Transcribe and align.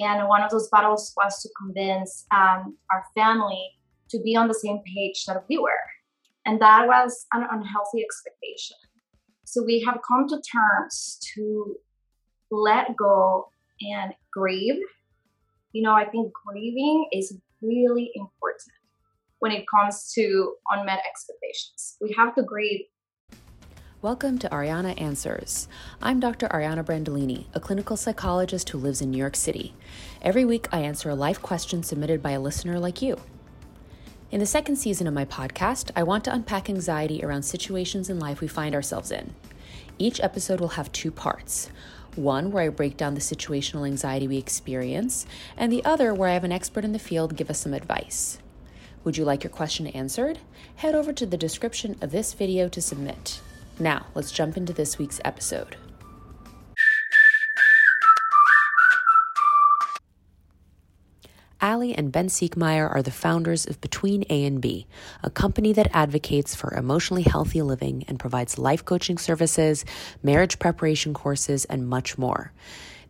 And 0.00 0.28
one 0.28 0.42
of 0.42 0.50
those 0.50 0.68
battles 0.68 1.12
was 1.16 1.40
to 1.42 1.48
convince 1.60 2.26
um, 2.34 2.76
our 2.92 3.04
family 3.14 3.70
to 4.10 4.20
be 4.22 4.36
on 4.36 4.48
the 4.48 4.54
same 4.54 4.80
page 4.94 5.24
that 5.26 5.44
we 5.48 5.58
were. 5.58 5.70
And 6.46 6.60
that 6.60 6.86
was 6.86 7.26
an 7.32 7.42
unhealthy 7.50 8.02
expectation. 8.02 8.76
So 9.44 9.62
we 9.64 9.80
have 9.86 9.98
come 10.06 10.28
to 10.28 10.40
terms 10.40 11.18
to 11.34 11.76
let 12.50 12.96
go 12.96 13.50
and 13.80 14.12
grieve. 14.32 14.80
You 15.72 15.82
know, 15.82 15.92
I 15.92 16.06
think 16.06 16.32
grieving 16.46 17.08
is 17.12 17.36
really 17.62 18.10
important 18.14 18.72
when 19.40 19.52
it 19.52 19.64
comes 19.74 20.12
to 20.14 20.54
unmet 20.70 21.00
expectations. 21.08 21.96
We 22.00 22.14
have 22.16 22.34
to 22.36 22.42
grieve 22.42 22.82
Welcome 24.00 24.38
to 24.38 24.48
Ariana 24.50 25.00
Answers. 25.00 25.66
I'm 26.00 26.20
Dr. 26.20 26.46
Ariana 26.50 26.84
Brandolini, 26.84 27.46
a 27.52 27.58
clinical 27.58 27.96
psychologist 27.96 28.68
who 28.68 28.78
lives 28.78 29.00
in 29.00 29.10
New 29.10 29.18
York 29.18 29.34
City. 29.34 29.74
Every 30.22 30.44
week, 30.44 30.68
I 30.70 30.82
answer 30.82 31.10
a 31.10 31.16
life 31.16 31.42
question 31.42 31.82
submitted 31.82 32.22
by 32.22 32.30
a 32.30 32.40
listener 32.40 32.78
like 32.78 33.02
you. 33.02 33.18
In 34.30 34.38
the 34.38 34.46
second 34.46 34.76
season 34.76 35.08
of 35.08 35.14
my 35.14 35.24
podcast, 35.24 35.90
I 35.96 36.04
want 36.04 36.22
to 36.26 36.32
unpack 36.32 36.70
anxiety 36.70 37.24
around 37.24 37.42
situations 37.42 38.08
in 38.08 38.20
life 38.20 38.40
we 38.40 38.46
find 38.46 38.72
ourselves 38.72 39.10
in. 39.10 39.34
Each 39.98 40.20
episode 40.20 40.60
will 40.60 40.68
have 40.68 40.92
two 40.92 41.10
parts 41.10 41.68
one 42.14 42.52
where 42.52 42.62
I 42.62 42.68
break 42.68 42.96
down 42.96 43.14
the 43.14 43.20
situational 43.20 43.84
anxiety 43.84 44.28
we 44.28 44.38
experience, 44.38 45.26
and 45.56 45.72
the 45.72 45.84
other 45.84 46.14
where 46.14 46.30
I 46.30 46.34
have 46.34 46.44
an 46.44 46.52
expert 46.52 46.84
in 46.84 46.92
the 46.92 47.00
field 47.00 47.34
give 47.34 47.50
us 47.50 47.58
some 47.58 47.74
advice. 47.74 48.38
Would 49.02 49.16
you 49.16 49.24
like 49.24 49.42
your 49.42 49.50
question 49.50 49.88
answered? 49.88 50.38
Head 50.76 50.94
over 50.94 51.12
to 51.12 51.26
the 51.26 51.36
description 51.36 51.96
of 52.00 52.12
this 52.12 52.32
video 52.32 52.68
to 52.68 52.80
submit. 52.80 53.40
Now, 53.80 54.06
let's 54.14 54.32
jump 54.32 54.56
into 54.56 54.72
this 54.72 54.98
week's 54.98 55.20
episode. 55.24 55.76
Ali 61.60 61.92
and 61.92 62.12
Ben 62.12 62.28
Siegmeyer 62.28 62.88
are 62.88 63.02
the 63.02 63.10
founders 63.10 63.66
of 63.66 63.80
Between 63.80 64.24
A 64.30 64.44
and 64.44 64.60
B, 64.60 64.86
a 65.24 65.30
company 65.30 65.72
that 65.72 65.90
advocates 65.92 66.54
for 66.54 66.72
emotionally 66.74 67.24
healthy 67.24 67.62
living 67.62 68.04
and 68.06 68.18
provides 68.18 68.58
life 68.58 68.84
coaching 68.84 69.18
services, 69.18 69.84
marriage 70.22 70.60
preparation 70.60 71.14
courses, 71.14 71.64
and 71.64 71.88
much 71.88 72.16
more. 72.16 72.52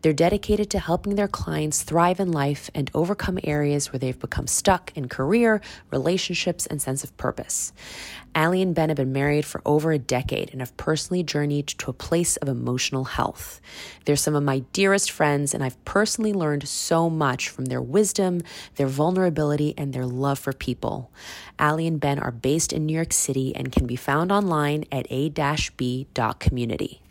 They're 0.01 0.13
dedicated 0.13 0.69
to 0.71 0.79
helping 0.79 1.15
their 1.15 1.27
clients 1.27 1.83
thrive 1.83 2.19
in 2.19 2.31
life 2.31 2.69
and 2.73 2.89
overcome 2.93 3.37
areas 3.43 3.91
where 3.91 3.99
they've 3.99 4.17
become 4.17 4.47
stuck 4.47 4.95
in 4.95 5.09
career, 5.09 5.59
relationships, 5.91 6.65
and 6.65 6.81
sense 6.81 7.03
of 7.03 7.15
purpose. 7.17 7.73
Ali 8.33 8.61
and 8.61 8.73
Ben 8.75 8.89
have 8.89 8.95
been 8.95 9.11
married 9.11 9.45
for 9.45 9.61
over 9.65 9.91
a 9.91 9.99
decade 9.99 10.51
and 10.51 10.61
have 10.61 10.77
personally 10.77 11.23
journeyed 11.23 11.67
to 11.67 11.89
a 11.89 11.93
place 11.93 12.37
of 12.37 12.47
emotional 12.47 13.03
health. 13.03 13.59
They're 14.05 14.15
some 14.15 14.35
of 14.35 14.43
my 14.43 14.59
dearest 14.71 15.11
friends, 15.11 15.53
and 15.53 15.63
I've 15.63 15.83
personally 15.83 16.31
learned 16.33 16.67
so 16.67 17.09
much 17.09 17.49
from 17.49 17.65
their 17.65 17.81
wisdom, 17.81 18.41
their 18.75 18.87
vulnerability, 18.87 19.73
and 19.77 19.91
their 19.93 20.05
love 20.05 20.39
for 20.39 20.53
people. 20.53 21.11
Ali 21.59 21.87
and 21.87 21.99
Ben 21.99 22.19
are 22.19 22.31
based 22.31 22.71
in 22.71 22.85
New 22.85 22.93
York 22.93 23.11
City 23.11 23.53
and 23.55 23.71
can 23.71 23.85
be 23.85 23.95
found 23.95 24.31
online 24.31 24.85
at 24.91 25.07
a-b.community. 25.09 27.01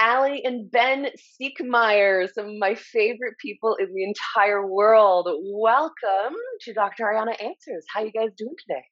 Ali 0.00 0.42
and 0.46 0.70
Ben 0.70 1.08
Siegmeyer, 1.18 2.26
some 2.32 2.46
of 2.46 2.54
my 2.58 2.74
favorite 2.74 3.36
people 3.38 3.76
in 3.78 3.92
the 3.92 4.02
entire 4.02 4.66
world. 4.66 5.28
Welcome 5.42 6.34
to 6.62 6.72
Dr. 6.72 7.04
Ariana 7.04 7.32
Answers. 7.32 7.84
How 7.92 8.02
you 8.02 8.10
guys 8.10 8.30
doing 8.34 8.54
today? 8.66 8.84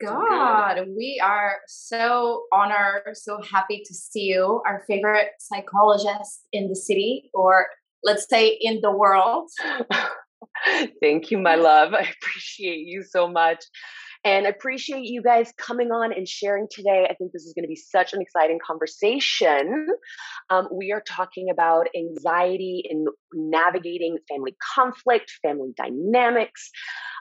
God, 0.00 0.86
we 0.96 1.20
are 1.20 1.56
so 1.66 2.44
honored, 2.52 3.16
so 3.16 3.40
happy 3.42 3.82
to 3.84 3.92
see 3.92 4.26
you, 4.26 4.62
our 4.64 4.84
favorite 4.86 5.30
psychologist 5.40 6.46
in 6.52 6.68
the 6.68 6.76
city, 6.76 7.30
or 7.34 7.66
let's 8.04 8.28
say 8.28 8.56
in 8.60 8.80
the 8.82 8.92
world. 8.92 9.50
Thank 11.00 11.32
you, 11.32 11.38
my 11.38 11.56
love. 11.56 11.92
I 11.92 12.08
appreciate 12.22 12.86
you 12.86 13.02
so 13.02 13.26
much 13.26 13.64
and 14.24 14.46
appreciate 14.46 15.04
you 15.04 15.22
guys 15.22 15.52
coming 15.58 15.90
on 15.90 16.12
and 16.12 16.26
sharing 16.26 16.66
today. 16.70 17.06
I 17.10 17.14
think 17.14 17.32
this 17.32 17.44
is 17.44 17.52
going 17.52 17.64
to 17.64 17.68
be 17.68 17.76
such 17.76 18.14
an 18.14 18.22
exciting 18.22 18.58
conversation. 18.66 19.86
Um, 20.48 20.68
we 20.72 20.92
are 20.92 21.02
talking 21.06 21.50
about 21.50 21.88
anxiety 21.96 22.82
in 22.88 23.04
navigating 23.34 24.16
family 24.28 24.56
conflict, 24.74 25.30
family 25.42 25.74
dynamics. 25.76 26.70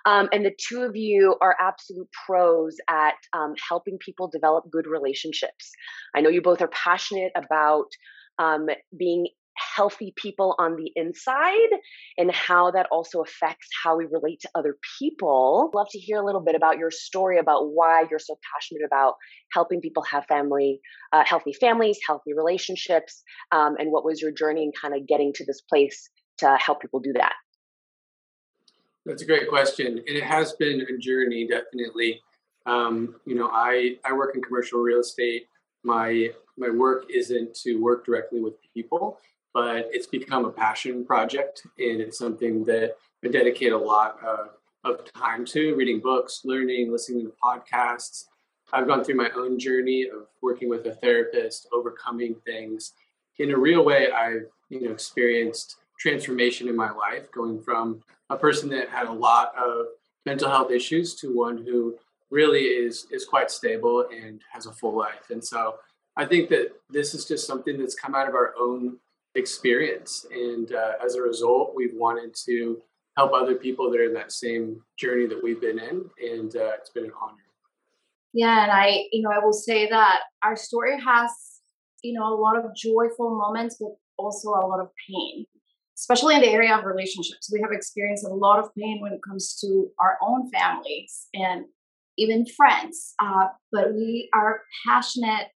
Um, 0.06 0.30
and 0.32 0.46
the 0.46 0.56
two 0.58 0.84
of 0.84 0.96
you 0.96 1.36
are 1.42 1.56
absolute 1.60 2.10
pros 2.26 2.78
at 2.90 3.16
um, 3.34 3.54
helping 3.70 3.98
people 3.98 4.28
develop 4.28 4.70
good 4.72 4.88
relationships. 4.88 5.72
I 6.16 6.22
know 6.22 6.30
you 6.30 6.42
both 6.42 6.62
are 6.62 6.70
passionate 6.70 7.32
about 7.36 7.88
um, 8.40 8.68
being 8.98 9.28
healthy 9.56 10.14
people 10.16 10.56
on 10.58 10.76
the 10.76 10.92
inside 10.96 11.70
and 12.18 12.32
how 12.32 12.72
that 12.72 12.88
also 12.92 13.22
affects 13.22 13.68
how 13.84 13.98
we 13.98 14.06
relate 14.06 14.40
to 14.42 14.50
other 14.56 14.78
people. 15.00 15.72
Love 15.74 15.88
to 15.92 16.00
hear 16.00 16.18
a 16.18 16.26
little 16.26 16.42
bit 16.42 16.56
about 16.56 16.78
your 16.78 16.92
story 16.92 17.38
about 17.38 17.72
why 17.72 18.06
you're 18.10 18.20
so 18.20 18.38
passionate 18.54 18.86
about 18.86 19.16
helping 19.52 19.82
people 19.82 20.04
have 20.04 20.26
family, 20.26 20.80
uh, 21.12 21.24
healthy 21.26 21.54
families, 21.54 22.00
healthy 22.06 22.34
relationships, 22.34 23.24
um, 23.52 23.76
and 23.78 23.92
what 23.92 24.06
was 24.06 24.22
your 24.22 24.32
journey 24.32 24.64
in 24.64 24.72
kind 24.80 24.96
of 24.96 25.08
getting 25.08 25.34
to 25.34 25.46
this 25.46 25.62
place 25.62 26.10
to 26.38 26.58
help 26.58 26.82
people 26.82 27.00
do 27.00 27.14
that? 27.14 27.34
That's 29.06 29.22
a 29.22 29.26
great 29.26 29.50
question, 29.50 29.88
and 29.88 30.18
it 30.18 30.24
has 30.24 30.54
been 30.54 30.82
a 30.82 30.98
journey, 30.98 31.46
definitely. 31.46 32.22
Um, 32.66 33.16
you 33.26 33.36
know, 33.36 33.50
I 33.52 33.98
I 34.06 34.14
work 34.14 34.36
in 34.36 34.42
commercial 34.42 34.80
real 34.80 35.02
estate. 35.02 35.48
My 35.84 36.30
my 36.58 36.70
work 36.70 37.06
isn't 37.14 37.54
to 37.56 37.82
work 37.82 38.06
directly 38.06 38.40
with 38.40 38.54
people 38.74 39.20
but 39.54 39.88
it's 39.92 40.08
become 40.08 40.46
a 40.46 40.52
passion 40.52 41.06
project 41.06 41.64
and 41.78 42.02
it's 42.02 42.18
something 42.18 42.64
that 42.66 42.96
I 43.24 43.28
dedicate 43.30 43.72
a 43.72 43.78
lot 43.78 44.18
uh, 44.26 44.48
of 44.84 45.12
time 45.14 45.46
to 45.46 45.76
reading 45.76 46.00
books, 46.00 46.42
learning, 46.44 46.92
listening 46.92 47.26
to 47.26 47.34
podcasts. 47.44 48.26
I've 48.74 48.88
gone 48.88 49.04
through 49.04 49.16
my 49.16 49.30
own 49.36 49.60
journey 49.60 50.10
of 50.12 50.28
working 50.42 50.70
with 50.70 50.86
a 50.88 50.96
therapist, 50.96 51.68
overcoming 51.72 52.36
things. 52.46 52.94
In 53.38 53.52
a 53.52 53.58
real 53.58 53.86
way, 53.86 54.12
I've 54.12 54.48
you 54.70 54.82
know 54.82 54.92
experienced 54.92 55.78
transformation 56.00 56.68
in 56.68 56.76
my 56.76 56.92
life, 56.92 57.32
going 57.32 57.62
from 57.62 58.02
a 58.30 58.38
person 58.38 58.70
that 58.70 58.90
had 58.90 59.08
a 59.08 59.12
lot 59.12 59.54
of 59.58 59.86
mental 60.26 60.50
health 60.50 60.72
issues 60.72 61.16
to 61.16 61.36
one 61.36 61.58
who 61.58 61.96
really 62.32 62.62
is 62.62 63.06
is 63.12 63.26
quite 63.26 63.52
stable 63.52 64.06
and 64.12 64.42
has 64.52 64.66
a 64.66 64.74
full 64.74 64.98
life. 64.98 65.30
And 65.30 65.44
so 65.44 65.76
I 66.18 66.26
think 66.26 66.50
that 66.50 66.74
this 66.90 67.14
is 67.14 67.26
just 67.26 67.48
something 67.48 67.78
that's 67.78 67.96
come 67.96 68.16
out 68.16 68.28
of 68.28 68.36
our 68.36 68.54
own 68.60 68.98
experience. 69.36 70.26
And 70.32 70.74
uh, 70.74 70.94
as 71.04 71.16
a 71.16 71.22
result, 71.22 71.74
we've 71.76 71.96
wanted 71.96 72.36
to 72.46 72.82
help 73.18 73.34
other 73.34 73.56
people 73.56 73.92
that 73.92 74.00
are 74.00 74.06
in 74.06 74.14
that 74.14 74.32
same 74.32 74.82
journey 74.98 75.28
that 75.28 75.42
we've 75.44 75.62
been 75.62 75.80
in. 75.80 76.10
And 76.22 76.56
uh, 76.56 76.72
it's 76.80 76.90
been 76.90 77.06
an 77.06 77.12
honor. 77.22 77.38
Yeah. 78.34 78.64
And 78.64 78.72
I, 78.72 79.04
you 79.12 79.22
know, 79.22 79.30
I 79.32 79.44
will 79.44 79.54
say 79.54 79.88
that 79.90 80.22
our 80.44 80.56
story 80.56 81.00
has, 81.00 81.32
you 82.04 82.14
know, 82.14 82.34
a 82.34 82.36
lot 82.36 82.58
of 82.58 82.76
joyful 82.76 83.38
moments, 83.38 83.78
but 83.80 83.90
also 84.18 84.50
a 84.50 84.66
lot 84.66 84.80
of 84.80 84.90
pain, 85.08 85.46
especially 85.98 86.36
in 86.36 86.42
the 86.42 86.50
area 86.50 86.76
of 86.76 86.86
relationships. 86.86 87.50
We 87.52 87.62
have 87.62 87.72
experienced 87.72 88.26
a 88.26 88.34
lot 88.34 88.60
of 88.60 88.74
pain 88.76 89.02
when 89.02 89.14
it 89.14 89.20
comes 89.28 89.56
to 89.62 89.90
our 90.00 90.18
own 90.22 90.50
families 90.50 91.28
and 91.36 91.66
even 92.18 92.46
friends. 92.46 93.14
Uh, 93.20 93.48
but 93.72 93.94
we 93.94 94.30
are 94.34 94.62
passionate 94.88 95.48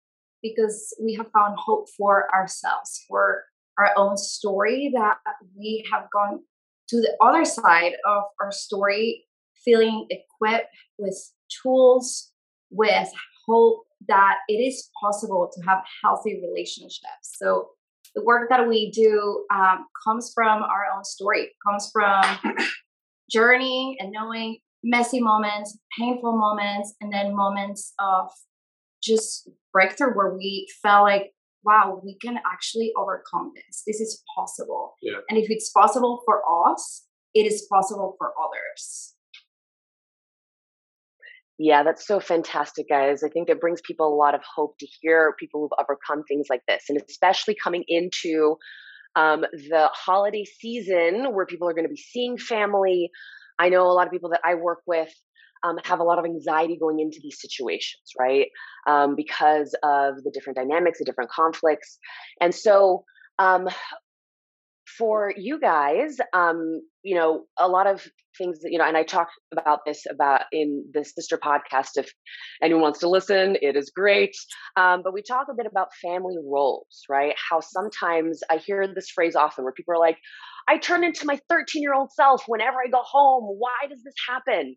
because 0.42 0.94
we 1.02 1.14
have 1.14 1.30
found 1.32 1.58
hope 1.58 1.86
for 1.96 2.32
ourselves, 2.34 3.02
for 3.08 3.44
our 3.78 3.90
own 3.96 4.16
story 4.16 4.92
that 4.94 5.16
we 5.56 5.84
have 5.92 6.04
gone 6.12 6.40
to 6.88 6.96
the 6.96 7.16
other 7.20 7.44
side 7.44 7.92
of 8.06 8.22
our 8.40 8.52
story 8.52 9.24
feeling 9.64 10.06
equipped 10.10 10.68
with 10.98 11.16
tools 11.62 12.32
with 12.70 13.10
hope 13.46 13.84
that 14.08 14.36
it 14.48 14.54
is 14.54 14.88
possible 15.00 15.50
to 15.52 15.62
have 15.62 15.78
healthy 16.02 16.40
relationships. 16.40 17.32
So 17.36 17.70
the 18.14 18.24
work 18.24 18.48
that 18.50 18.68
we 18.68 18.90
do 18.90 19.44
um, 19.52 19.86
comes 20.04 20.32
from 20.34 20.62
our 20.62 20.86
own 20.94 21.04
story. 21.04 21.50
Comes 21.66 21.90
from 21.92 22.22
journey 23.30 23.96
and 24.00 24.12
knowing 24.12 24.58
messy 24.84 25.20
moments 25.20 25.76
painful 25.98 26.36
moments 26.36 26.94
and 27.00 27.12
then 27.12 27.34
moments 27.34 27.92
of 27.98 28.30
just 29.02 29.48
breakthrough 29.72 30.14
where 30.14 30.34
we 30.34 30.66
felt 30.82 31.02
like 31.02 31.32
wow, 31.66 32.00
we 32.04 32.16
can 32.18 32.36
actually 32.50 32.92
overcome 32.96 33.52
this. 33.54 33.82
This 33.86 34.00
is 34.00 34.22
possible. 34.36 34.94
Yeah. 35.02 35.18
And 35.28 35.38
if 35.38 35.46
it's 35.50 35.70
possible 35.70 36.22
for 36.24 36.42
us, 36.70 37.04
it 37.34 37.46
is 37.46 37.66
possible 37.70 38.14
for 38.18 38.32
others. 38.42 39.14
Yeah, 41.58 41.82
that's 41.82 42.06
so 42.06 42.20
fantastic, 42.20 42.88
guys. 42.88 43.22
I 43.24 43.28
think 43.28 43.48
it 43.48 43.60
brings 43.60 43.80
people 43.80 44.12
a 44.12 44.14
lot 44.14 44.34
of 44.34 44.42
hope 44.54 44.76
to 44.78 44.86
hear 45.00 45.34
people 45.40 45.62
who've 45.62 45.78
overcome 45.80 46.22
things 46.28 46.46
like 46.50 46.60
this, 46.68 46.84
and 46.88 47.00
especially 47.08 47.56
coming 47.62 47.82
into 47.88 48.56
um, 49.16 49.40
the 49.52 49.88
holiday 49.92 50.44
season 50.44 51.34
where 51.34 51.46
people 51.46 51.68
are 51.68 51.72
going 51.72 51.86
to 51.86 51.92
be 51.92 51.96
seeing 51.96 52.36
family. 52.36 53.10
I 53.58 53.70
know 53.70 53.86
a 53.86 53.92
lot 53.94 54.06
of 54.06 54.12
people 54.12 54.30
that 54.30 54.42
I 54.44 54.54
work 54.54 54.80
with 54.86 55.08
um, 55.66 55.78
have 55.84 56.00
a 56.00 56.04
lot 56.04 56.18
of 56.18 56.24
anxiety 56.24 56.76
going 56.78 57.00
into 57.00 57.18
these 57.22 57.40
situations, 57.40 58.02
right? 58.18 58.46
Um, 58.86 59.16
because 59.16 59.74
of 59.82 60.22
the 60.22 60.30
different 60.32 60.56
dynamics, 60.56 60.98
the 60.98 61.04
different 61.04 61.30
conflicts. 61.30 61.98
And 62.40 62.54
so 62.54 63.04
um, 63.38 63.68
for 64.96 65.32
you 65.36 65.58
guys, 65.60 66.16
um, 66.32 66.80
you 67.02 67.16
know, 67.16 67.44
a 67.58 67.68
lot 67.68 67.86
of 67.86 68.06
things 68.38 68.60
that, 68.60 68.70
you 68.70 68.78
know, 68.78 68.84
and 68.84 68.96
I 68.96 69.02
talk 69.02 69.28
about 69.52 69.80
this 69.86 70.04
about 70.10 70.42
in 70.52 70.84
the 70.92 71.04
sister 71.04 71.38
podcast. 71.38 71.90
If 71.96 72.12
anyone 72.62 72.82
wants 72.82 73.00
to 73.00 73.08
listen, 73.08 73.56
it 73.60 73.76
is 73.76 73.90
great. 73.94 74.36
Um, 74.76 75.02
but 75.02 75.12
we 75.12 75.22
talk 75.22 75.46
a 75.50 75.54
bit 75.54 75.66
about 75.66 75.88
family 76.02 76.36
roles, 76.44 77.02
right? 77.08 77.34
How 77.50 77.60
sometimes 77.60 78.40
I 78.50 78.58
hear 78.58 78.86
this 78.86 79.10
phrase 79.10 79.36
often 79.36 79.64
where 79.64 79.72
people 79.72 79.94
are 79.94 80.00
like, 80.00 80.18
I 80.68 80.78
turn 80.78 81.04
into 81.04 81.26
my 81.26 81.38
13 81.48 81.82
year 81.82 81.94
old 81.94 82.10
self 82.12 82.44
whenever 82.46 82.78
I 82.84 82.90
go 82.90 83.02
home. 83.02 83.44
Why 83.58 83.88
does 83.88 84.02
this 84.02 84.14
happen? 84.28 84.76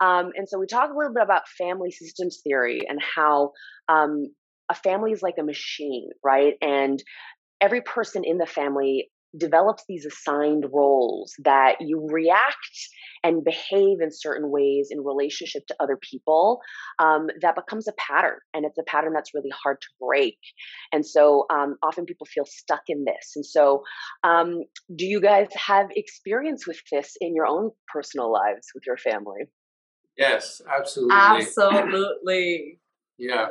Um, 0.00 0.30
and 0.36 0.48
so 0.48 0.58
we 0.58 0.66
talk 0.66 0.90
a 0.90 0.96
little 0.96 1.14
bit 1.14 1.22
about 1.22 1.48
family 1.58 1.90
systems 1.90 2.40
theory 2.44 2.80
and 2.88 3.00
how 3.02 3.52
um, 3.88 4.26
a 4.70 4.74
family 4.74 5.12
is 5.12 5.22
like 5.22 5.36
a 5.38 5.44
machine, 5.44 6.10
right? 6.22 6.54
And 6.60 7.02
every 7.60 7.80
person 7.82 8.22
in 8.24 8.38
the 8.38 8.46
family 8.46 9.10
develops 9.36 9.84
these 9.88 10.04
assigned 10.04 10.66
roles 10.72 11.34
that 11.44 11.76
you 11.80 12.06
react 12.10 12.88
and 13.22 13.44
behave 13.44 14.00
in 14.00 14.10
certain 14.10 14.50
ways 14.50 14.88
in 14.90 15.04
relationship 15.04 15.66
to 15.66 15.76
other 15.80 15.98
people 15.98 16.60
um, 16.98 17.28
that 17.40 17.54
becomes 17.54 17.86
a 17.86 17.92
pattern 17.92 18.38
and 18.54 18.64
it's 18.64 18.78
a 18.78 18.82
pattern 18.84 19.12
that's 19.12 19.34
really 19.34 19.52
hard 19.62 19.80
to 19.80 19.88
break. 20.00 20.38
And 20.92 21.04
so 21.06 21.46
um, 21.50 21.76
often 21.82 22.06
people 22.06 22.26
feel 22.26 22.46
stuck 22.46 22.82
in 22.88 23.04
this. 23.04 23.32
And 23.36 23.46
so 23.46 23.82
um, 24.24 24.64
do 24.94 25.06
you 25.06 25.20
guys 25.20 25.48
have 25.54 25.88
experience 25.94 26.66
with 26.66 26.80
this 26.90 27.16
in 27.20 27.34
your 27.34 27.46
own 27.46 27.70
personal 27.92 28.32
lives 28.32 28.68
with 28.74 28.84
your 28.86 28.96
family? 28.96 29.42
Yes 30.16 30.60
absolutely. 30.68 31.16
Absolutely. 31.16 32.80
Yeah 33.16 33.50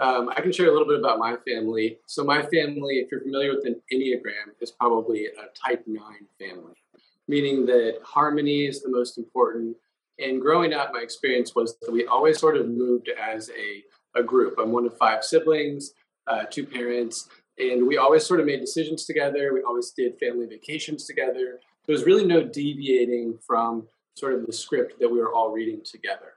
um, 0.00 0.30
I 0.30 0.40
can 0.40 0.52
share 0.52 0.68
a 0.68 0.72
little 0.72 0.86
bit 0.86 0.98
about 0.98 1.18
my 1.18 1.36
family. 1.46 1.98
So, 2.06 2.24
my 2.24 2.42
family, 2.42 2.94
if 2.96 3.08
you're 3.10 3.20
familiar 3.20 3.54
with 3.54 3.66
an 3.66 3.80
Enneagram, 3.92 4.54
is 4.60 4.70
probably 4.70 5.26
a 5.26 5.68
type 5.68 5.84
9 5.86 6.02
family, 6.38 6.74
meaning 7.28 7.66
that 7.66 7.98
harmony 8.02 8.66
is 8.66 8.82
the 8.82 8.88
most 8.88 9.18
important. 9.18 9.76
And 10.18 10.40
growing 10.40 10.72
up, 10.72 10.92
my 10.92 11.00
experience 11.00 11.54
was 11.54 11.76
that 11.82 11.92
we 11.92 12.06
always 12.06 12.38
sort 12.38 12.56
of 12.56 12.68
moved 12.68 13.10
as 13.10 13.50
a, 13.50 14.18
a 14.18 14.22
group. 14.22 14.56
I'm 14.58 14.72
one 14.72 14.86
of 14.86 14.96
five 14.96 15.24
siblings, 15.24 15.92
uh, 16.26 16.44
two 16.50 16.66
parents, 16.66 17.28
and 17.58 17.86
we 17.86 17.96
always 17.96 18.24
sort 18.24 18.40
of 18.40 18.46
made 18.46 18.60
decisions 18.60 19.04
together. 19.04 19.52
We 19.52 19.62
always 19.62 19.90
did 19.90 20.18
family 20.18 20.46
vacations 20.46 21.06
together. 21.06 21.60
There 21.86 21.92
was 21.92 22.04
really 22.04 22.26
no 22.26 22.42
deviating 22.42 23.38
from 23.46 23.86
sort 24.16 24.34
of 24.34 24.46
the 24.46 24.52
script 24.52 24.98
that 25.00 25.10
we 25.10 25.18
were 25.18 25.32
all 25.32 25.50
reading 25.50 25.82
together. 25.84 26.34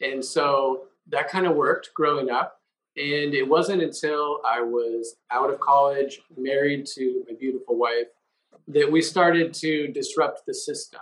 And 0.00 0.24
so 0.24 0.84
that 1.08 1.28
kind 1.28 1.46
of 1.46 1.56
worked 1.56 1.90
growing 1.94 2.30
up. 2.30 2.59
And 3.00 3.32
it 3.32 3.48
wasn't 3.48 3.82
until 3.82 4.42
I 4.44 4.60
was 4.60 5.16
out 5.30 5.48
of 5.50 5.58
college, 5.58 6.20
married 6.36 6.84
to 6.96 7.24
my 7.26 7.34
beautiful 7.38 7.78
wife, 7.78 8.08
that 8.68 8.92
we 8.92 9.00
started 9.00 9.54
to 9.54 9.88
disrupt 9.88 10.44
the 10.46 10.52
system. 10.52 11.00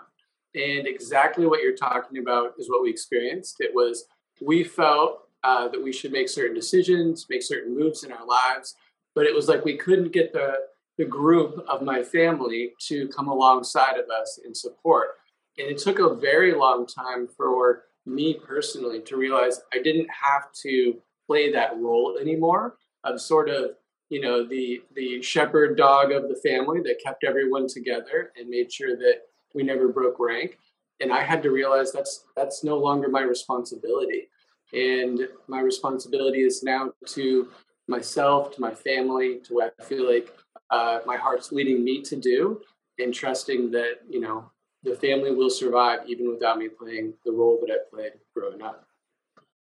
And 0.55 0.87
exactly 0.87 1.45
what 1.47 1.61
you're 1.61 1.75
talking 1.75 2.19
about 2.19 2.53
is 2.56 2.71
what 2.71 2.83
we 2.83 2.91
experienced. 2.91 3.56
It 3.59 3.73
was 3.75 4.05
we 4.41 4.62
felt 4.62 5.23
uh, 5.43 5.67
that 5.69 5.83
we 5.83 5.93
should 5.93 6.12
make 6.12 6.29
certain 6.29 6.55
decisions, 6.55 7.27
make 7.29 7.43
certain 7.43 7.77
moves 7.77 8.05
in 8.05 8.12
our 8.12 8.25
lives, 8.25 8.77
but 9.17 9.27
it 9.27 9.35
was 9.35 9.49
like 9.49 9.65
we 9.65 9.77
couldn't 9.77 10.12
get 10.12 10.33
the 10.33 10.55
the 10.99 11.05
group 11.05 11.65
of 11.69 11.83
my 11.83 12.03
family 12.03 12.73
to 12.81 13.09
come 13.09 13.29
alongside 13.29 13.97
of 13.99 14.06
us 14.11 14.41
in 14.45 14.53
support. 14.55 15.11
And 15.56 15.69
it 15.69 15.79
took 15.79 16.00
a 16.00 16.15
very 16.15 16.55
long 16.55 16.87
time 16.87 17.29
for 17.37 17.85
me 18.05 18.35
personally 18.35 19.00
to 19.03 19.17
realize 19.17 19.61
I 19.73 19.79
didn't 19.79 20.09
have 20.11 20.50
to 20.62 21.00
play 21.29 21.53
that 21.53 21.79
role 21.79 22.19
anymore. 22.21 22.77
Of 23.05 23.21
sort 23.21 23.49
of 23.49 23.77
you 24.09 24.21
know 24.21 24.45
the 24.45 24.83
the 24.97 25.23
shepherd 25.23 25.77
dog 25.77 26.11
of 26.11 26.29
the 26.29 26.41
family 26.43 26.81
that 26.81 27.01
kept 27.05 27.23
everyone 27.23 27.69
together 27.69 28.33
and 28.37 28.49
made 28.49 28.73
sure 28.73 28.97
that 28.97 29.23
we 29.55 29.63
never 29.63 29.89
broke 29.89 30.19
rank. 30.19 30.59
And 31.01 31.13
i 31.13 31.23
had 31.23 31.43
to 31.45 31.51
realize 31.51 31.93
that's 31.93 32.25
that's 32.35 32.65
no 32.65 32.77
longer 32.77 33.09
my 33.09 33.23
responsibility. 33.23 34.29
And 34.73 35.29
my 35.47 35.61
responsibility 35.61 36.41
is 36.41 36.63
now 36.65 36.93
to 37.07 37.49
myself 37.89 38.55
to 38.55 38.61
my 38.61 38.73
family 38.73 39.41
to 39.45 39.55
what 39.55 39.75
i 39.81 39.85
feel 39.85 40.07
like 40.09 40.33
uh, 40.71 41.01
my 41.07 41.17
heart's 41.17 41.51
leading 41.51 41.83
me 41.83 42.03
to 42.03 42.17
do 42.17 42.61
and 42.99 43.13
trusting 43.13 43.71
that 43.71 44.01
you 44.09 44.21
know 44.21 44.51
the 44.85 44.95
family 44.95 45.35
will 45.35 45.51
survive 45.51 46.01
even 46.07 46.29
without 46.29 46.59
me 46.59 46.69
playing 46.69 47.15
the 47.25 47.33
role 47.33 47.59
that 47.61 47.73
i 47.73 47.79
played 47.91 48.13
growing 48.37 48.63
up 48.63 48.87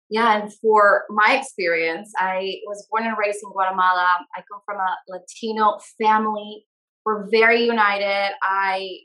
yeah, 0.10 0.42
and 0.42 0.54
for 0.62 1.06
my 1.10 1.38
experience, 1.40 2.12
I 2.18 2.56
was 2.68 2.88
born 2.92 3.07
and 3.07 3.18
raised 3.18 3.40
in 3.44 3.52
Guatemala. 3.52 4.19
I 4.36 4.42
come 4.52 4.62
from 4.66 4.78
a 4.78 4.98
Latino 5.10 5.80
family. 6.02 6.66
We're 7.06 7.28
very 7.30 7.63
united. 7.63 8.34
I 8.44 8.98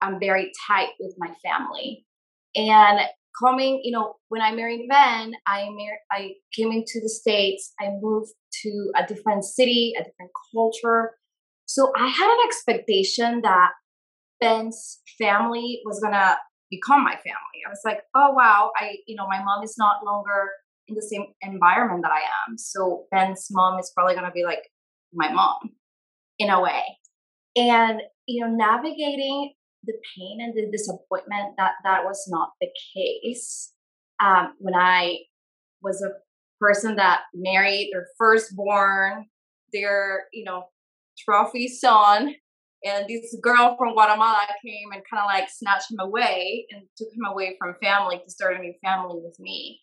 I'm 0.00 0.18
very 0.18 0.50
tight 0.66 0.90
with 0.98 1.14
my 1.18 1.32
family. 1.44 2.04
And 2.56 3.00
coming, 3.38 3.80
you 3.84 3.92
know, 3.92 4.14
when 4.28 4.42
I 4.42 4.52
married 4.52 4.88
Ben, 4.88 5.34
I 5.46 5.68
mar- 5.70 6.00
I 6.10 6.32
came 6.56 6.72
into 6.72 7.00
the 7.00 7.08
states. 7.08 7.72
I 7.80 7.90
moved 8.00 8.32
to 8.62 8.92
a 8.96 9.06
different 9.06 9.44
city, 9.44 9.92
a 9.96 10.02
different 10.02 10.32
culture. 10.52 11.12
So 11.66 11.92
I 11.96 12.08
had 12.08 12.32
an 12.32 12.46
expectation 12.46 13.42
that 13.42 13.70
Ben's 14.40 15.00
family 15.18 15.80
was 15.84 16.00
gonna 16.00 16.38
become 16.70 17.04
my 17.04 17.14
family. 17.14 17.60
I 17.66 17.70
was 17.70 17.80
like, 17.84 18.00
oh 18.14 18.32
wow, 18.32 18.72
I 18.76 18.96
you 19.06 19.16
know 19.16 19.26
my 19.26 19.42
mom 19.42 19.62
is 19.62 19.76
not 19.78 20.04
longer 20.04 20.50
in 20.88 20.94
the 20.94 21.02
same 21.02 21.26
environment 21.42 22.02
that 22.02 22.12
I 22.12 22.20
am. 22.20 22.58
So 22.58 23.06
Ben's 23.10 23.48
mom 23.50 23.78
is 23.78 23.92
probably 23.94 24.14
gonna 24.14 24.32
be 24.32 24.44
like 24.44 24.62
my 25.12 25.32
mom 25.32 25.58
in 26.38 26.50
a 26.50 26.60
way. 26.60 26.82
And 27.56 28.00
you 28.26 28.44
know, 28.44 28.50
navigating 28.50 29.52
the 29.84 29.94
pain 30.16 30.38
and 30.40 30.54
the 30.54 30.70
disappointment 30.70 31.54
that 31.56 31.72
that 31.84 32.04
was 32.04 32.26
not 32.28 32.50
the 32.60 32.68
case 32.94 33.72
um, 34.22 34.54
when 34.58 34.74
I 34.74 35.18
was 35.82 36.02
a 36.02 36.10
person 36.60 36.96
that 36.96 37.22
married 37.34 37.90
their 37.92 38.06
firstborn, 38.18 39.26
their 39.72 40.24
you 40.32 40.44
know 40.44 40.64
trophy 41.18 41.68
son 41.68 42.34
and 42.84 43.06
this 43.08 43.36
girl 43.42 43.76
from 43.76 43.92
Guatemala 43.92 44.46
came 44.64 44.92
and 44.92 45.02
kind 45.10 45.22
of 45.22 45.26
like 45.26 45.48
snatched 45.50 45.90
him 45.90 45.98
away 46.00 46.66
and 46.70 46.82
took 46.96 47.08
him 47.08 47.24
away 47.30 47.56
from 47.58 47.74
family 47.82 48.20
to 48.24 48.30
start 48.30 48.56
a 48.56 48.58
new 48.58 48.74
family 48.82 49.20
with 49.22 49.38
me. 49.38 49.80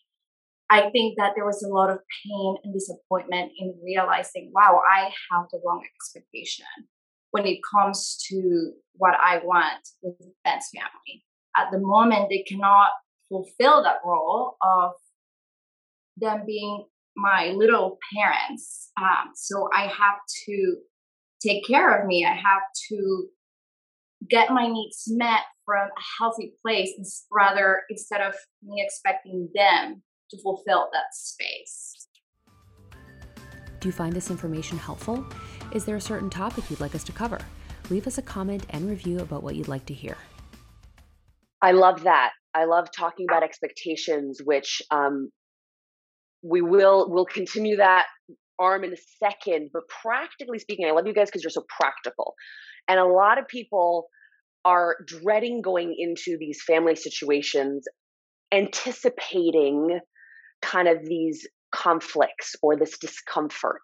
I 0.70 0.90
think 0.90 1.16
that 1.16 1.32
there 1.34 1.46
was 1.46 1.62
a 1.62 1.72
lot 1.72 1.90
of 1.90 1.98
pain 2.26 2.56
and 2.62 2.74
disappointment 2.74 3.52
in 3.58 3.74
realizing, 3.82 4.50
wow, 4.54 4.80
I 4.90 5.10
have 5.30 5.46
the 5.50 5.60
wrong 5.64 5.82
expectation 5.94 6.66
when 7.30 7.46
it 7.46 7.60
comes 7.70 8.22
to 8.28 8.72
what 8.94 9.14
I 9.14 9.38
want 9.44 9.88
with 10.02 10.16
Ben's 10.44 10.66
family. 10.74 11.24
At 11.56 11.70
the 11.72 11.78
moment, 11.78 12.28
they 12.28 12.44
cannot 12.46 12.90
fulfill 13.28 13.82
that 13.82 14.00
role 14.04 14.56
of 14.62 14.92
them 16.16 16.42
being 16.46 16.84
my 17.16 17.52
little 17.56 17.98
parents. 18.14 18.90
Um, 19.00 19.30
so 19.34 19.68
I 19.74 19.82
have 19.82 20.18
to 20.46 20.76
take 21.40 21.66
care 21.66 22.00
of 22.00 22.06
me. 22.06 22.24
I 22.24 22.34
have 22.34 22.62
to 22.90 23.26
get 24.28 24.50
my 24.50 24.66
needs 24.66 25.04
met 25.08 25.42
from 25.64 25.88
a 25.88 26.02
healthy 26.18 26.54
place 26.62 27.24
rather 27.30 27.82
instead 27.90 28.20
of 28.20 28.34
me 28.62 28.82
expecting 28.84 29.48
them 29.54 30.02
to 30.30 30.38
fulfill 30.42 30.88
that 30.92 31.12
space. 31.12 32.08
Do 33.80 33.88
you 33.88 33.92
find 33.92 34.12
this 34.12 34.30
information 34.30 34.76
helpful? 34.76 35.24
Is 35.72 35.84
there 35.84 35.96
a 35.96 36.00
certain 36.00 36.30
topic 36.30 36.68
you'd 36.68 36.80
like 36.80 36.94
us 36.94 37.04
to 37.04 37.12
cover? 37.12 37.38
Leave 37.90 38.06
us 38.06 38.18
a 38.18 38.22
comment 38.22 38.66
and 38.70 38.88
review 38.88 39.20
about 39.20 39.42
what 39.42 39.54
you'd 39.54 39.68
like 39.68 39.86
to 39.86 39.94
hear. 39.94 40.16
I 41.62 41.72
love 41.72 42.02
that. 42.04 42.32
I 42.54 42.64
love 42.64 42.88
talking 42.96 43.26
about 43.28 43.42
expectations, 43.42 44.40
which 44.44 44.82
um, 44.90 45.30
we 46.42 46.60
will 46.60 47.10
will 47.10 47.24
continue 47.24 47.76
that 47.76 48.06
arm 48.58 48.84
in 48.84 48.92
a 48.92 48.96
second. 49.22 49.70
But 49.72 49.82
practically 49.88 50.58
speaking, 50.58 50.86
I 50.86 50.92
love 50.92 51.06
you 51.06 51.14
guys 51.14 51.28
because 51.28 51.42
you're 51.42 51.50
so 51.50 51.64
practical. 51.68 52.34
And 52.86 52.98
a 52.98 53.06
lot 53.06 53.38
of 53.38 53.46
people 53.48 54.08
are 54.64 54.96
dreading 55.06 55.62
going 55.62 55.94
into 55.96 56.36
these 56.38 56.62
family 56.66 56.96
situations, 56.96 57.86
anticipating 58.52 60.00
kind 60.62 60.88
of 60.88 61.04
these 61.04 61.46
conflicts 61.72 62.56
or 62.62 62.76
this 62.76 62.98
discomfort. 62.98 63.82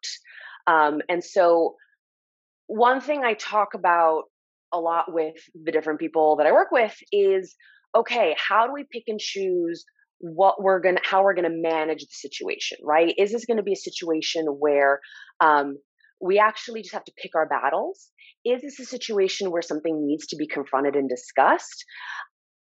Um, 0.67 1.01
and 1.09 1.23
so, 1.23 1.77
one 2.67 3.01
thing 3.01 3.23
I 3.25 3.35
talk 3.35 3.75
about 3.75 4.23
a 4.73 4.81
lot 4.81 5.13
with 5.13 5.37
the 5.55 5.71
different 5.71 6.01
people 6.01 6.37
that 6.37 6.47
I 6.47 6.53
work 6.53 6.71
with 6.73 6.97
is 7.13 7.55
okay, 7.95 8.35
how 8.37 8.67
do 8.67 8.73
we 8.73 8.85
pick 8.91 9.05
and 9.07 9.21
choose 9.21 9.85
what 10.25 10.63
we're 10.63 10.81
going 10.81 10.97
to 10.97 11.03
how 11.05 11.23
we're 11.23 11.35
going 11.35 11.51
to 11.51 11.69
manage 11.69 12.01
the 12.01 12.07
situation 12.11 12.79
right 12.83 13.15
is 13.19 13.31
this 13.31 13.45
going 13.45 13.59
to 13.59 13.63
be 13.63 13.75
a 13.75 13.77
situation 13.77 14.47
where 14.47 15.01
um, 15.41 15.77
we 16.21 16.39
actually 16.39 16.81
just 16.81 16.95
have 16.95 17.05
to 17.05 17.13
pick 17.21 17.35
our 17.35 17.47
battles 17.47 18.11
is 18.45 18.63
this 18.63 18.81
a 18.81 18.85
situation 18.85 19.51
where 19.51 19.63
something 19.63 20.07
needs 20.07 20.27
to 20.27 20.37
be 20.37 20.47
confronted 20.47 20.97
and 20.97 21.11
discussed 21.11 21.85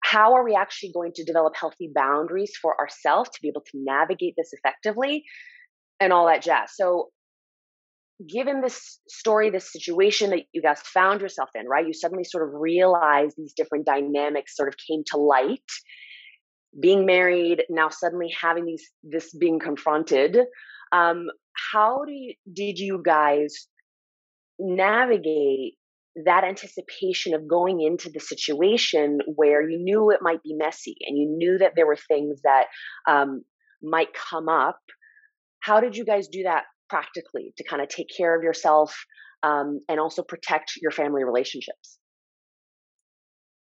how 0.03 0.35
are 0.35 0.45
we 0.45 0.55
actually 0.55 0.91
going 0.93 1.11
to 1.15 1.23
develop 1.23 1.53
healthy 1.55 1.89
boundaries 1.93 2.53
for 2.61 2.79
ourselves 2.79 3.29
to 3.31 3.39
be 3.41 3.47
able 3.47 3.61
to 3.61 3.71
navigate 3.73 4.35
this 4.37 4.51
effectively 4.53 5.23
and 5.99 6.13
all 6.13 6.27
that 6.27 6.43
jazz 6.43 6.69
so 6.75 7.09
given 8.27 8.61
this 8.61 8.99
story, 9.07 9.49
this 9.49 9.71
situation 9.71 10.31
that 10.31 10.41
you 10.51 10.61
guys 10.61 10.79
found 10.81 11.21
yourself 11.21 11.49
in, 11.53 11.67
right? 11.67 11.85
You 11.85 11.93
suddenly 11.93 12.23
sort 12.23 12.47
of 12.47 12.59
realize 12.59 13.33
these 13.35 13.53
different 13.53 13.85
dynamics 13.85 14.55
sort 14.55 14.69
of 14.69 14.75
came 14.89 15.03
to 15.11 15.17
light. 15.17 15.61
Being 16.79 17.05
married, 17.05 17.63
now 17.69 17.89
suddenly 17.89 18.33
having 18.39 18.65
these 18.65 18.89
this 19.03 19.33
being 19.33 19.59
confronted. 19.59 20.37
Um, 20.91 21.27
how 21.71 22.03
do 22.05 22.11
you, 22.11 22.33
did 22.51 22.79
you 22.79 23.01
guys 23.03 23.67
navigate 24.59 25.73
that 26.25 26.43
anticipation 26.43 27.33
of 27.33 27.47
going 27.47 27.81
into 27.81 28.09
the 28.09 28.19
situation 28.19 29.19
where 29.35 29.67
you 29.67 29.77
knew 29.79 30.09
it 30.09 30.19
might 30.21 30.41
be 30.43 30.55
messy 30.55 30.95
and 31.05 31.17
you 31.17 31.27
knew 31.29 31.57
that 31.59 31.73
there 31.75 31.85
were 31.85 31.97
things 32.07 32.41
that 32.43 32.65
um, 33.07 33.43
might 33.81 34.13
come 34.13 34.49
up? 34.49 34.79
How 35.59 35.79
did 35.79 35.95
you 35.95 36.05
guys 36.05 36.27
do 36.27 36.43
that 36.43 36.63
practically 36.89 37.53
to 37.57 37.63
kind 37.63 37.81
of 37.81 37.89
take 37.89 38.07
care 38.15 38.35
of 38.35 38.43
yourself 38.43 38.97
um, 39.43 39.81
and 39.89 39.99
also 39.99 40.23
protect 40.23 40.73
your 40.81 40.91
family 40.91 41.23
relationships? 41.23 41.99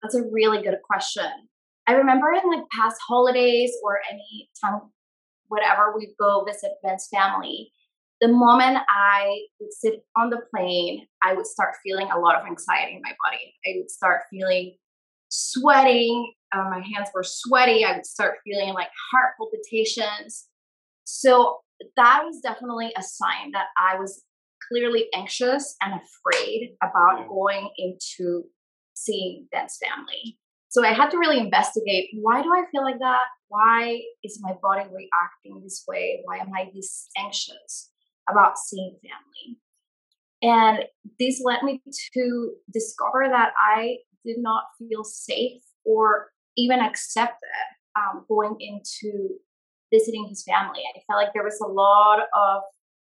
That's 0.02 0.14
a 0.14 0.22
really 0.30 0.62
good 0.62 0.76
question. 0.88 1.30
I 1.86 1.92
remember 1.92 2.32
in 2.32 2.50
like 2.50 2.64
past 2.72 2.96
holidays 3.06 3.72
or 3.84 4.00
any 4.10 4.50
time, 4.60 4.80
whatever 5.48 5.94
we 5.96 6.14
go 6.18 6.44
visit 6.44 6.72
Ben's 6.82 7.08
family, 7.12 7.70
the 8.20 8.28
moment 8.28 8.78
I 8.88 9.40
would 9.60 9.72
sit 9.72 10.04
on 10.16 10.30
the 10.30 10.40
plane, 10.54 11.06
I 11.22 11.34
would 11.34 11.46
start 11.46 11.74
feeling 11.84 12.08
a 12.10 12.18
lot 12.18 12.36
of 12.36 12.46
anxiety 12.46 12.96
in 12.96 13.02
my 13.02 13.12
body. 13.24 13.54
I 13.66 13.78
would 13.78 13.90
start 13.90 14.22
feeling 14.30 14.76
sweating. 15.28 16.32
Uh, 16.52 16.64
my 16.70 16.80
hands 16.80 17.10
were 17.14 17.24
sweaty. 17.24 17.84
I 17.84 17.96
would 17.96 18.06
start 18.06 18.38
feeling 18.44 18.72
like 18.72 18.88
heart 19.12 19.34
palpitations. 19.36 20.46
So 21.04 21.58
that 21.96 22.22
was 22.24 22.40
definitely 22.40 22.92
a 22.96 23.02
sign 23.02 23.52
that 23.52 23.66
I 23.78 23.98
was 23.98 24.22
clearly 24.68 25.06
anxious 25.14 25.76
and 25.82 25.92
afraid 25.92 26.74
about 26.82 27.28
going 27.28 27.68
into 27.76 28.44
seeing 28.94 29.46
Ben's 29.52 29.78
family. 29.84 30.38
So 30.76 30.84
I 30.84 30.92
had 30.92 31.10
to 31.12 31.16
really 31.16 31.40
investigate 31.40 32.10
why 32.12 32.42
do 32.42 32.52
I 32.52 32.64
feel 32.70 32.84
like 32.84 32.98
that? 32.98 33.22
Why 33.48 33.98
is 34.22 34.38
my 34.42 34.52
body 34.60 34.82
reacting 34.82 35.62
this 35.62 35.82
way? 35.88 36.20
Why 36.24 36.36
am 36.36 36.52
I 36.54 36.70
this 36.74 37.08
anxious 37.16 37.90
about 38.28 38.58
seeing 38.58 38.94
family? 39.02 39.58
And 40.42 40.84
this 41.18 41.40
led 41.42 41.62
me 41.62 41.80
to 42.12 42.50
discover 42.70 43.24
that 43.26 43.52
I 43.58 43.96
did 44.22 44.36
not 44.36 44.64
feel 44.78 45.02
safe 45.02 45.62
or 45.86 46.26
even 46.58 46.80
accepted 46.80 47.48
um, 47.98 48.26
going 48.28 48.58
into 48.60 49.28
visiting 49.90 50.26
his 50.28 50.42
family. 50.42 50.82
I 50.94 51.00
felt 51.06 51.22
like 51.22 51.32
there 51.32 51.42
was 51.42 51.58
a 51.58 51.72
lot 51.72 52.18
of 52.36 52.60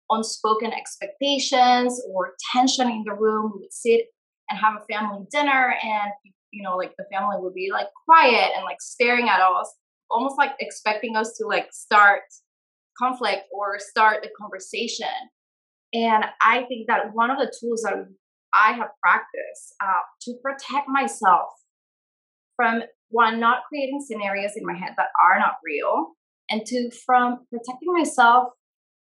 unspoken 0.09 0.71
expectations 0.71 2.01
or 2.13 2.31
tension 2.53 2.89
in 2.89 3.03
the 3.05 3.13
room. 3.13 3.51
We 3.55 3.63
would 3.63 3.73
sit 3.73 4.05
and 4.49 4.57
have 4.57 4.75
a 4.75 4.93
family 4.93 5.25
dinner, 5.29 5.75
and 5.83 6.11
you 6.23 6.31
know, 6.53 6.75
like 6.75 6.93
the 6.97 7.05
family 7.11 7.37
would 7.39 7.53
be 7.53 7.69
like 7.71 7.87
quiet 8.05 8.51
and 8.55 8.63
like 8.63 8.81
staring 8.81 9.29
at 9.29 9.39
us, 9.39 9.73
almost 10.09 10.35
like 10.37 10.51
expecting 10.59 11.15
us 11.15 11.33
to 11.37 11.47
like 11.47 11.67
start 11.71 12.21
conflict 12.97 13.43
or 13.53 13.79
start 13.79 14.25
a 14.25 14.29
conversation. 14.39 15.07
And 15.93 16.25
I 16.41 16.63
think 16.63 16.87
that 16.87 17.13
one 17.13 17.31
of 17.31 17.37
the 17.37 17.51
tools 17.59 17.81
that 17.83 18.07
I 18.53 18.73
have 18.73 18.89
practiced 19.01 19.75
uh, 19.83 20.01
to 20.23 20.33
protect 20.43 20.87
myself 20.87 21.49
from 22.55 22.81
one, 23.09 23.39
not 23.39 23.63
creating 23.69 24.03
scenarios 24.05 24.51
in 24.55 24.65
my 24.65 24.77
head 24.77 24.93
that 24.97 25.07
are 25.23 25.39
not 25.39 25.55
real, 25.63 26.13
and 26.49 26.65
to 26.65 26.89
from 27.05 27.45
protecting 27.49 27.93
myself 27.93 28.49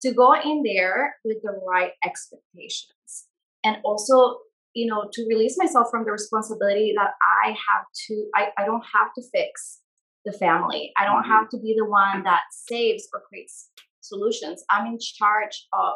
to 0.01 0.13
go 0.13 0.33
in 0.33 0.63
there 0.63 1.15
with 1.23 1.37
the 1.43 1.59
right 1.67 1.91
expectations 2.03 3.27
and 3.63 3.77
also 3.83 4.37
you 4.73 4.87
know 4.87 5.09
to 5.11 5.25
release 5.27 5.57
myself 5.57 5.87
from 5.91 6.05
the 6.05 6.11
responsibility 6.11 6.93
that 6.95 7.11
i 7.43 7.49
have 7.49 7.85
to 7.93 8.25
i, 8.35 8.47
I 8.57 8.65
don't 8.65 8.83
have 8.93 9.13
to 9.15 9.21
fix 9.33 9.81
the 10.25 10.33
family. 10.33 10.91
I 10.97 11.05
don't 11.05 11.23
mm-hmm. 11.23 11.31
have 11.31 11.49
to 11.49 11.59
be 11.59 11.75
the 11.77 11.85
one 11.85 12.23
that 12.23 12.41
saves 12.51 13.07
or 13.13 13.21
creates 13.27 13.69
solutions. 14.01 14.63
I'm 14.69 14.85
in 14.87 14.99
charge 14.99 15.67
of 15.73 15.93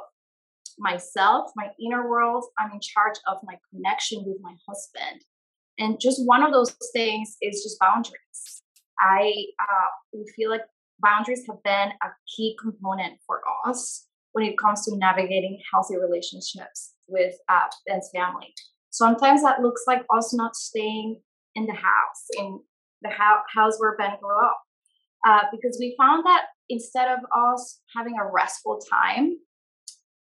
myself 0.78 1.52
my 1.56 1.70
inner 1.80 2.10
world. 2.10 2.46
I'm 2.60 2.72
in 2.72 2.82
charge 2.82 3.18
of 3.28 3.38
my 3.44 3.56
connection 3.72 4.24
with 4.26 4.38
my 4.42 4.56
husband. 4.68 5.22
And 5.78 6.00
just 6.00 6.26
one 6.26 6.44
of 6.44 6.52
those 6.52 6.76
things 6.94 7.36
is 7.42 7.64
just 7.64 7.80
boundaries. 7.80 8.64
I 9.00 9.32
uh, 9.60 9.88
we 10.14 10.26
feel 10.36 10.50
like 10.50 10.62
boundaries 11.00 11.44
have 11.50 11.62
been 11.64 11.90
a 12.04 12.08
key 12.36 12.58
component 12.62 13.20
for 13.28 13.42
us 13.66 14.08
when 14.32 14.46
it 14.46 14.58
comes 14.58 14.86
to 14.86 14.98
navigating 14.98 15.60
healthy 15.74 15.96
relationships 15.98 16.95
with 17.08 17.36
uh, 17.50 17.68
Ben's 17.88 18.10
family. 18.14 18.54
Sometimes 18.92 19.42
that 19.44 19.62
looks 19.62 19.84
like 19.88 20.04
us 20.16 20.34
not 20.34 20.56
staying 20.56 21.22
in 21.56 21.66
the 21.66 21.74
house, 21.74 22.28
in 22.38 22.60
the 23.02 23.10
house 23.10 23.76
where 23.78 23.96
Ben 23.98 24.12
grew 24.22 24.38
up, 24.46 24.60
uh, 25.28 25.42
because 25.52 25.78
we 25.80 25.96
found 26.00 26.26
that 26.26 26.46
instead 26.70 27.10
of 27.10 27.20
us 27.36 27.80
having 27.96 28.16
a 28.20 28.32
restful 28.32 28.80
time, 28.90 29.38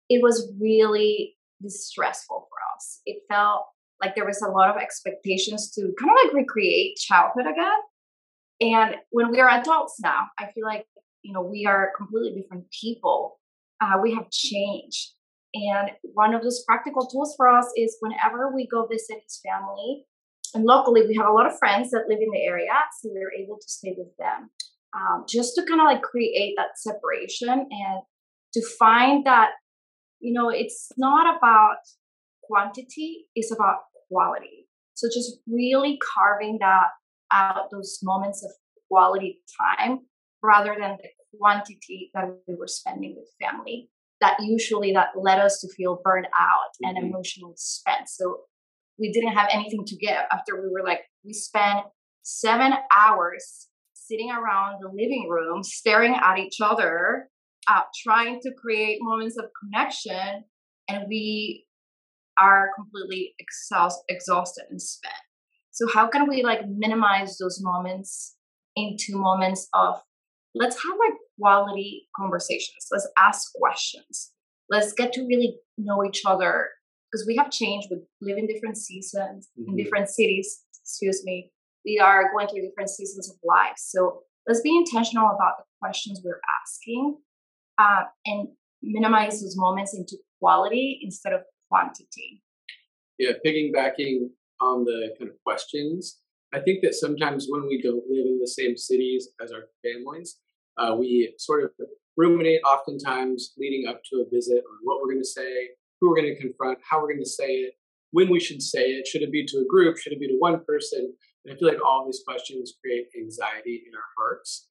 it 0.10 0.24
was 0.24 0.52
really 0.60 1.36
distressful 1.62 2.48
for 2.50 2.58
us. 2.76 3.02
It 3.06 3.24
felt 3.30 3.66
like 4.02 4.16
there 4.16 4.26
was 4.26 4.42
a 4.42 4.50
lot 4.50 4.70
of 4.70 4.82
expectations 4.82 5.72
to 5.72 5.82
kind 6.00 6.12
of 6.12 6.26
like 6.26 6.34
recreate 6.34 6.98
childhood 6.98 7.48
again 7.48 7.80
and 8.60 8.96
when 9.12 9.32
we 9.32 9.40
are 9.40 9.50
adults 9.50 10.00
now, 10.02 10.28
I 10.40 10.48
feel 10.52 10.66
like, 10.66 10.86
you 11.22 11.34
know, 11.34 11.42
we 11.42 11.66
are 11.66 11.92
completely 11.96 12.42
different 12.42 12.66
people. 12.72 13.40
Uh, 13.82 13.98
we 14.02 14.14
have 14.16 14.30
changed. 14.32 15.12
And 15.58 15.92
one 16.14 16.36
of 16.36 16.44
those 16.44 16.64
practical 16.68 17.08
tools 17.08 17.34
for 17.36 17.48
us 17.48 17.68
is 17.76 17.98
whenever 18.00 18.54
we 18.54 18.68
go 18.68 18.86
visit 18.86 19.18
his 19.24 19.42
family, 19.44 20.06
and 20.54 20.64
locally 20.66 21.06
we 21.08 21.16
have 21.16 21.28
a 21.28 21.32
lot 21.32 21.48
of 21.48 21.58
friends 21.58 21.90
that 21.92 22.08
live 22.08 22.20
in 22.22 22.30
the 22.32 22.42
area, 22.42 22.74
so 23.00 23.10
we're 23.12 23.34
able 23.34 23.58
to 23.58 23.68
stay 23.68 23.96
with 23.98 24.16
them. 24.20 24.50
Um, 24.96 25.26
just 25.28 25.56
to 25.56 25.66
kind 25.66 25.82
of 25.82 25.86
like 25.86 26.04
create 26.04 26.54
that 26.58 26.78
separation 26.78 27.50
and 27.50 28.02
to 28.54 28.62
find 28.80 29.26
that, 29.26 29.52
you 30.20 30.32
know, 30.32 30.50
it's 30.50 30.92
not 30.98 31.38
about 31.38 31.78
quantity, 32.44 33.26
it's 33.36 33.52
about 33.52 33.80
quality. 34.10 34.68
So 34.94 35.08
just 35.08 35.40
really 35.48 36.00
carving 36.16 36.60
that 36.62 36.88
out 37.32 37.70
those 37.72 38.00
moments 38.04 38.44
of 38.44 38.52
quality 38.90 39.42
time 39.60 40.00
rather 40.42 40.76
than 40.80 40.98
the 41.02 41.10
quantity 41.38 42.10
that 42.14 42.26
we 42.48 42.56
were 42.56 42.68
spending 42.68 43.16
with 43.18 43.28
family 43.42 43.90
that 44.22 44.38
usually 44.42 44.92
that 44.94 45.10
led 45.16 45.40
us 45.40 45.60
to 45.60 45.68
feel 45.76 46.00
burned 46.04 46.28
out 46.40 46.72
mm-hmm. 46.84 46.96
and 46.96 47.10
emotionally 47.10 47.54
spent 47.56 48.08
so 48.08 48.42
we 49.00 49.12
didn't 49.12 49.34
have 49.34 49.50
anything 49.52 49.86
to 49.86 49.96
give 49.96 50.18
after 50.32 50.62
we 50.62 50.70
were 50.70 50.86
like 50.86 51.02
we 51.24 51.34
spent 51.34 51.86
seven 52.24 52.74
hours 52.96 53.68
sitting 53.94 54.32
around 54.32 54.78
the 54.82 54.90
living 54.90 55.28
room 55.30 55.64
staring 55.64 56.16
at 56.16 56.38
each 56.38 56.58
other 56.62 57.30
uh, 57.70 57.82
trying 58.04 58.40
to 58.42 58.52
create 58.54 59.00
moments 59.02 59.38
of 59.38 59.46
connection 59.62 60.44
and 60.90 61.04
we 61.10 61.66
are 62.40 62.70
completely 62.78 63.34
exhaust, 63.40 64.00
exhausted 64.10 64.64
and 64.70 64.82
spent 64.82 65.14
so 65.72 65.88
how 65.94 66.08
can 66.08 66.28
we 66.28 66.44
like 66.44 66.62
minimize 66.68 67.38
those 67.38 67.60
moments 67.62 68.36
into 68.76 69.18
moments 69.18 69.68
of 69.74 70.02
let's 70.56 70.76
have 70.76 70.98
like 71.00 71.18
quality 71.40 72.08
conversations. 72.16 72.88
Let's 72.92 73.10
ask 73.18 73.54
questions. 73.54 74.32
Let's 74.70 74.94
get 74.94 75.14
to 75.14 75.22
really 75.22 75.58
know 75.78 76.04
each 76.04 76.24
other 76.26 76.70
because 77.12 77.26
we 77.26 77.36
have 77.38 77.52
changed. 77.52 77.88
We 77.90 77.98
live 78.22 78.38
in 78.38 78.48
different 78.48 78.78
seasons 78.78 79.50
mm-hmm. 79.60 79.70
in 79.72 79.78
different 79.78 80.10
cities. 80.10 80.64
Excuse 80.82 81.24
me. 81.24 81.52
We 81.86 82.00
are 82.00 82.32
going 82.34 82.48
through 82.48 82.62
different 82.62 82.90
seasons 82.90 83.30
of 83.30 83.38
life. 83.44 83.76
So 83.78 84.24
let's 84.48 84.62
be 84.62 84.76
intentional 84.76 85.28
about 85.28 85.54
the 85.58 85.64
questions 85.82 86.22
we're 86.24 86.42
asking 86.64 87.18
uh, 87.78 88.04
and 88.26 88.50
minimize 88.82 89.42
those 89.42 89.56
moments 89.58 89.94
into 89.94 90.18
quality 90.40 91.00
instead 91.02 91.34
of 91.34 91.42
quantity. 91.70 92.44
Yeah, 93.18 93.32
piggybacking 93.46 94.30
on 94.62 94.84
the 94.84 95.16
kind 95.18 95.32
of 95.32 95.38
questions. 95.46 96.20
I 96.54 96.60
think 96.60 96.82
that 96.84 96.94
sometimes 96.94 97.48
when 97.50 97.68
we 97.68 97.82
don't 97.82 98.04
live 98.10 98.26
in 98.26 98.40
the 98.40 98.48
same 98.48 98.78
cities 98.78 99.30
as 99.42 99.52
our 99.52 99.66
families, 99.84 100.38
uh, 100.78 100.96
we 100.96 101.34
sort 101.38 101.64
of 101.64 101.72
ruminate 102.16 102.62
oftentimes 102.64 103.54
leading 103.58 103.88
up 103.88 104.02
to 104.10 104.18
a 104.18 104.30
visit 104.36 104.58
on 104.58 104.78
what 104.84 105.00
we're 105.02 105.12
going 105.12 105.22
to 105.22 105.28
say, 105.28 105.70
who 106.00 106.10
we're 106.10 106.22
going 106.22 106.34
to 106.34 106.42
confront, 106.42 106.80
how 106.90 107.00
we're 107.00 107.14
going 107.14 107.24
to 107.24 107.30
say 107.30 107.48
it, 107.48 107.74
when 108.12 108.30
we 108.30 108.40
should 108.40 108.62
say 108.62 108.92
it. 108.92 109.08
Should 109.08 109.22
it 109.22 109.32
be 109.32 109.46
to 109.46 109.58
a 109.60 109.66
group? 109.66 109.98
Should 109.98 110.14
it 110.14 110.20
be 110.20 110.28
to 110.28 110.38
one 110.40 110.64
person? 110.66 111.14
And 111.46 111.54
I 111.54 111.58
feel 111.58 111.68
like 111.68 111.84
all 111.86 112.06
these 112.06 112.24
questions 112.28 112.74
create 112.82 113.08
anxiety 113.18 113.84
in 113.88 113.94
our 113.96 114.10
hearts. 114.18 114.70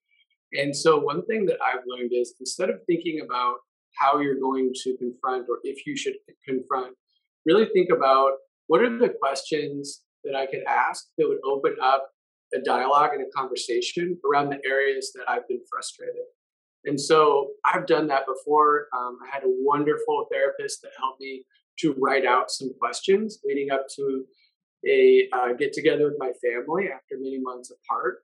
And 0.53 0.75
so, 0.75 0.99
one 0.99 1.25
thing 1.27 1.47
that 1.47 1.59
I've 1.65 1.85
learned 1.87 2.11
is 2.13 2.35
instead 2.41 2.71
of 2.71 2.77
thinking 2.87 3.21
about 3.25 3.57
how 3.99 4.19
you're 4.21 4.41
going 4.41 4.73
to 4.75 4.97
confront 4.99 5.47
or 5.49 5.59
if 5.65 5.87
you 5.87 5.97
should 5.97 6.15
confront, 6.47 6.95
really 7.45 7.67
think 7.73 7.89
about 7.91 8.33
what 8.67 8.83
are 8.83 8.99
the 8.99 9.09
questions 9.09 10.03
that 10.25 10.35
I 10.37 10.47
could 10.47 10.65
ask 10.69 11.07
that 11.19 11.29
would 11.29 11.39
open 11.45 11.77
up 11.83 12.11
a 12.55 12.61
dialogue 12.61 13.11
and 13.13 13.23
a 13.23 13.31
conversation 13.37 14.19
around 14.29 14.51
the 14.51 14.61
areas 14.67 15.13
that 15.15 15.25
I've 15.29 15.47
been 15.49 15.61
frustrated? 15.71 16.27
And 16.85 17.01
so 17.01 17.49
I've 17.65 17.87
done 17.87 18.07
that 18.09 18.27
before. 18.27 18.87
Um, 18.97 19.19
I 19.27 19.35
had 19.35 19.43
a 19.43 19.55
wonderful 19.65 20.27
therapist 20.31 20.83
that 20.83 20.93
helped 20.99 21.21
me 21.21 21.45
to 21.81 21.95
write 21.99 22.25
out 22.25 22.51
some 22.51 22.71
questions 22.79 23.41
leading 23.45 23.71
up 23.71 23.87
to 23.97 24.25
a 24.87 25.29
uh, 25.33 25.53
get 25.59 25.73
together 25.73 26.05
with 26.05 26.17
my 26.19 26.33
family 26.43 26.85
after 26.85 27.17
many 27.19 27.41
months 27.41 27.71
apart. 27.71 28.19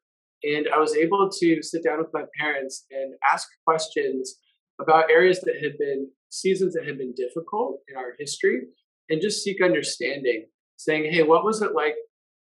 And 0.44 0.68
I 0.74 0.78
was 0.78 0.94
able 0.94 1.28
to 1.30 1.62
sit 1.62 1.84
down 1.84 1.98
with 1.98 2.12
my 2.12 2.24
parents 2.38 2.86
and 2.90 3.14
ask 3.32 3.48
questions 3.66 4.36
about 4.80 5.10
areas 5.10 5.40
that 5.40 5.56
had 5.62 5.78
been 5.78 6.08
seasons 6.30 6.74
that 6.74 6.86
had 6.86 6.98
been 6.98 7.14
difficult 7.14 7.80
in 7.88 7.96
our 7.96 8.14
history 8.18 8.62
and 9.08 9.20
just 9.20 9.42
seek 9.42 9.62
understanding, 9.62 10.46
saying, 10.76 11.12
hey, 11.12 11.22
what 11.22 11.44
was 11.44 11.62
it 11.62 11.74
like 11.74 11.94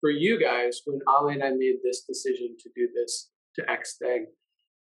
for 0.04 0.10
you 0.10 0.38
guys 0.38 0.82
when 0.86 1.00
Ali 1.08 1.36
and 1.36 1.44
I 1.44 1.52
made 1.52 1.78
this 1.82 2.04
decision 2.06 2.58
to 2.60 2.70
do 2.76 2.90
this 2.94 3.30
to 3.56 3.72
X 3.72 3.96
thing? 3.98 4.26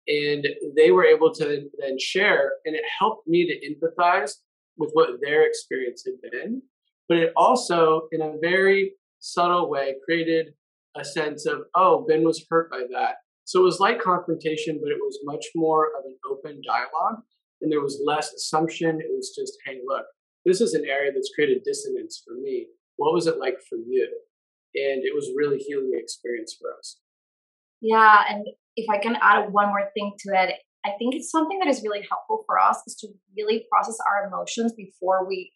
And 0.08 0.48
they 0.76 0.90
were 0.90 1.06
able 1.06 1.32
to 1.36 1.70
then 1.78 2.00
share, 2.00 2.54
and 2.66 2.76
it 2.76 2.82
helped 3.00 3.28
me 3.28 3.46
to 3.46 3.54
empathize 3.70 4.32
with 4.78 4.90
what 4.94 5.10
their 5.22 5.46
experience 5.46 6.04
had 6.04 6.32
been. 6.32 6.64
But 7.08 7.20
it 7.20 7.34
also, 7.36 8.08
in 8.12 8.22
a 8.22 8.34
very 8.42 8.94
subtle 9.20 9.70
way, 9.70 9.94
created 10.04 10.54
a 10.98 11.06
sense 11.06 11.46
of, 11.46 11.60
oh, 11.76 12.04
Ben 12.10 12.24
was 12.24 12.44
hurt 12.50 12.72
by 12.72 12.82
that. 12.92 13.18
So 13.46 13.60
it 13.60 13.64
was 13.64 13.80
like 13.80 14.02
confrontation, 14.02 14.80
but 14.82 14.90
it 14.90 14.98
was 15.00 15.20
much 15.24 15.46
more 15.56 15.90
of 16.00 16.06
an 16.06 16.18
open 16.32 16.62
dialogue. 16.66 17.22
And 17.62 17.72
there 17.72 17.82
was 17.82 18.02
less 18.04 18.34
assumption. 18.34 19.00
It 19.00 19.12
was 19.12 19.36
just, 19.38 19.54
hey, 19.68 19.82
look, 19.86 20.06
this 20.46 20.62
is 20.62 20.74
an 20.74 20.86
area 20.86 21.12
that's 21.14 21.32
created 21.36 21.62
dissonance 21.64 22.24
for 22.26 22.34
me. 22.42 22.66
What 22.96 23.14
was 23.14 23.28
it 23.28 23.38
like 23.38 23.58
for 23.70 23.78
you? 23.78 24.10
And 24.74 25.04
it 25.04 25.14
was 25.14 25.32
really 25.36 25.58
healing 25.58 25.92
experience 25.94 26.56
for 26.60 26.70
us. 26.78 26.98
Yeah, 27.82 28.24
and 28.30 28.46
if 28.76 28.90
I 28.90 29.00
can 29.00 29.18
add 29.22 29.52
one 29.52 29.68
more 29.68 29.90
thing 29.94 30.14
to 30.20 30.34
it, 30.34 30.56
I 30.86 30.92
think 30.98 31.16
it's 31.16 31.30
something 31.30 31.60
that 31.60 31.68
is 31.68 31.84
really 31.84 32.06
helpful 32.10 32.44
for 32.46 32.60
us 32.60 32.82
is 32.88 32.96
to 33.02 33.10
really 33.38 33.66
process 33.72 33.98
our 34.10 34.28
emotions 34.28 34.74
before 34.74 35.28
we 35.28 35.52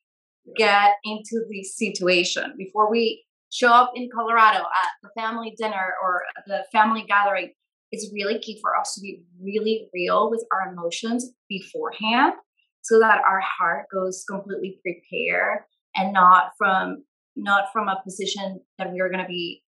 get 0.55 0.93
into 1.03 1.43
the 1.49 1.63
situation, 1.63 2.53
before 2.57 2.91
we 2.91 3.23
show 3.51 3.69
up 3.69 3.91
in 3.95 4.09
Colorado 4.13 4.59
at 4.59 4.89
the 5.01 5.09
family 5.19 5.55
dinner 5.57 5.93
or 6.03 6.21
the 6.45 6.65
family 6.71 7.05
gathering. 7.07 7.53
It's 7.91 8.11
really 8.13 8.39
key 8.39 8.59
for 8.61 8.77
us 8.77 8.93
to 8.95 9.01
be 9.01 9.23
really 9.41 9.89
real 9.93 10.29
with 10.29 10.43
our 10.51 10.73
emotions 10.73 11.31
beforehand 11.47 12.33
so 12.81 12.99
that 12.99 13.21
our 13.27 13.41
heart 13.41 13.85
goes 13.91 14.23
completely 14.29 14.79
prepared 14.83 15.59
and 15.95 16.13
not 16.13 16.51
from 16.57 17.03
not 17.35 17.65
from 17.73 17.87
a 17.87 18.01
position 18.03 18.59
that 18.77 18.91
we 18.91 18.99
are 18.99 19.09
going 19.09 19.21
to 19.21 19.27
be 19.27 19.61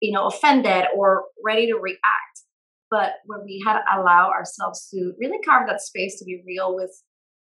you 0.00 0.12
know 0.12 0.26
offended 0.26 0.84
or 0.96 1.24
ready 1.44 1.66
to 1.66 1.78
react 1.78 2.42
but 2.92 3.14
where 3.24 3.40
we 3.42 3.62
had 3.66 3.78
to 3.78 4.00
allow 4.00 4.28
ourselves 4.28 4.86
to 4.90 5.14
really 5.18 5.38
carve 5.42 5.66
that 5.66 5.80
space 5.80 6.18
to 6.18 6.26
be 6.26 6.42
real 6.46 6.76
with 6.76 6.90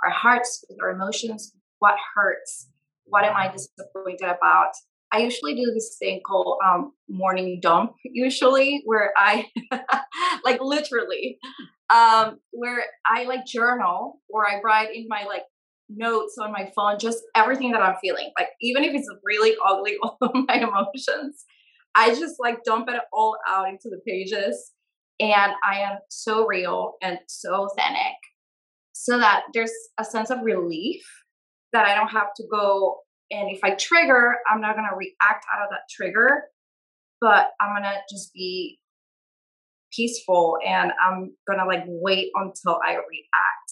our 0.01 0.09
hearts, 0.09 0.63
with 0.69 0.79
our 0.81 0.91
emotions, 0.91 1.53
what 1.79 1.95
hurts, 2.15 2.69
what 3.03 3.25
am 3.25 3.35
I 3.35 3.51
disappointed 3.51 4.23
about. 4.23 4.71
I 5.11 5.19
usually 5.19 5.55
do 5.55 5.69
this 5.73 5.97
thing 5.99 6.21
called 6.25 6.57
um, 6.65 6.93
morning 7.09 7.59
dump, 7.61 7.91
usually, 8.05 8.81
where 8.85 9.11
I, 9.17 9.47
like 10.45 10.61
literally, 10.61 11.37
um, 11.93 12.39
where 12.51 12.85
I 13.05 13.25
like 13.25 13.45
journal 13.45 14.21
or 14.29 14.47
I 14.47 14.61
write 14.61 14.95
in 14.95 15.07
my 15.09 15.25
like 15.25 15.43
notes 15.95 16.37
on 16.39 16.51
my 16.51 16.71
phone 16.75 16.99
just 16.99 17.19
everything 17.35 17.71
that 17.71 17.81
I'm 17.81 17.95
feeling. 18.01 18.31
Like, 18.37 18.49
even 18.61 18.83
if 18.83 18.93
it's 18.93 19.09
really 19.23 19.55
ugly, 19.65 19.97
all 20.03 20.17
of 20.21 20.31
my 20.47 20.55
emotions, 20.55 21.45
I 21.95 22.09
just 22.09 22.35
like 22.39 22.63
dump 22.63 22.89
it 22.89 23.01
all 23.11 23.37
out 23.47 23.67
into 23.69 23.89
the 23.89 23.99
pages 24.07 24.71
and 25.19 25.53
I 25.63 25.79
am 25.79 25.99
so 26.09 26.45
real 26.45 26.93
and 27.01 27.19
so 27.27 27.67
authentic 27.67 28.15
so 28.93 29.17
that 29.17 29.43
there's 29.53 29.71
a 29.99 30.05
sense 30.05 30.29
of 30.29 30.39
relief 30.43 31.03
that 31.73 31.85
I 31.85 31.95
don't 31.95 32.09
have 32.09 32.33
to 32.37 32.43
go 32.51 32.97
and 33.31 33.49
if 33.49 33.63
I 33.63 33.75
trigger, 33.75 34.35
I'm 34.51 34.59
not 34.59 34.75
going 34.75 34.87
to 34.89 34.95
react 34.95 35.45
out 35.55 35.63
of 35.63 35.69
that 35.71 35.83
trigger, 35.89 36.43
but 37.21 37.51
I'm 37.61 37.73
going 37.73 37.83
to 37.83 37.97
just 38.11 38.33
be 38.33 38.77
peaceful 39.93 40.57
and 40.65 40.91
I'm 41.01 41.33
going 41.47 41.59
to 41.59 41.65
like 41.65 41.83
wait 41.87 42.31
until 42.35 42.77
I 42.85 42.91
react. 42.91 43.71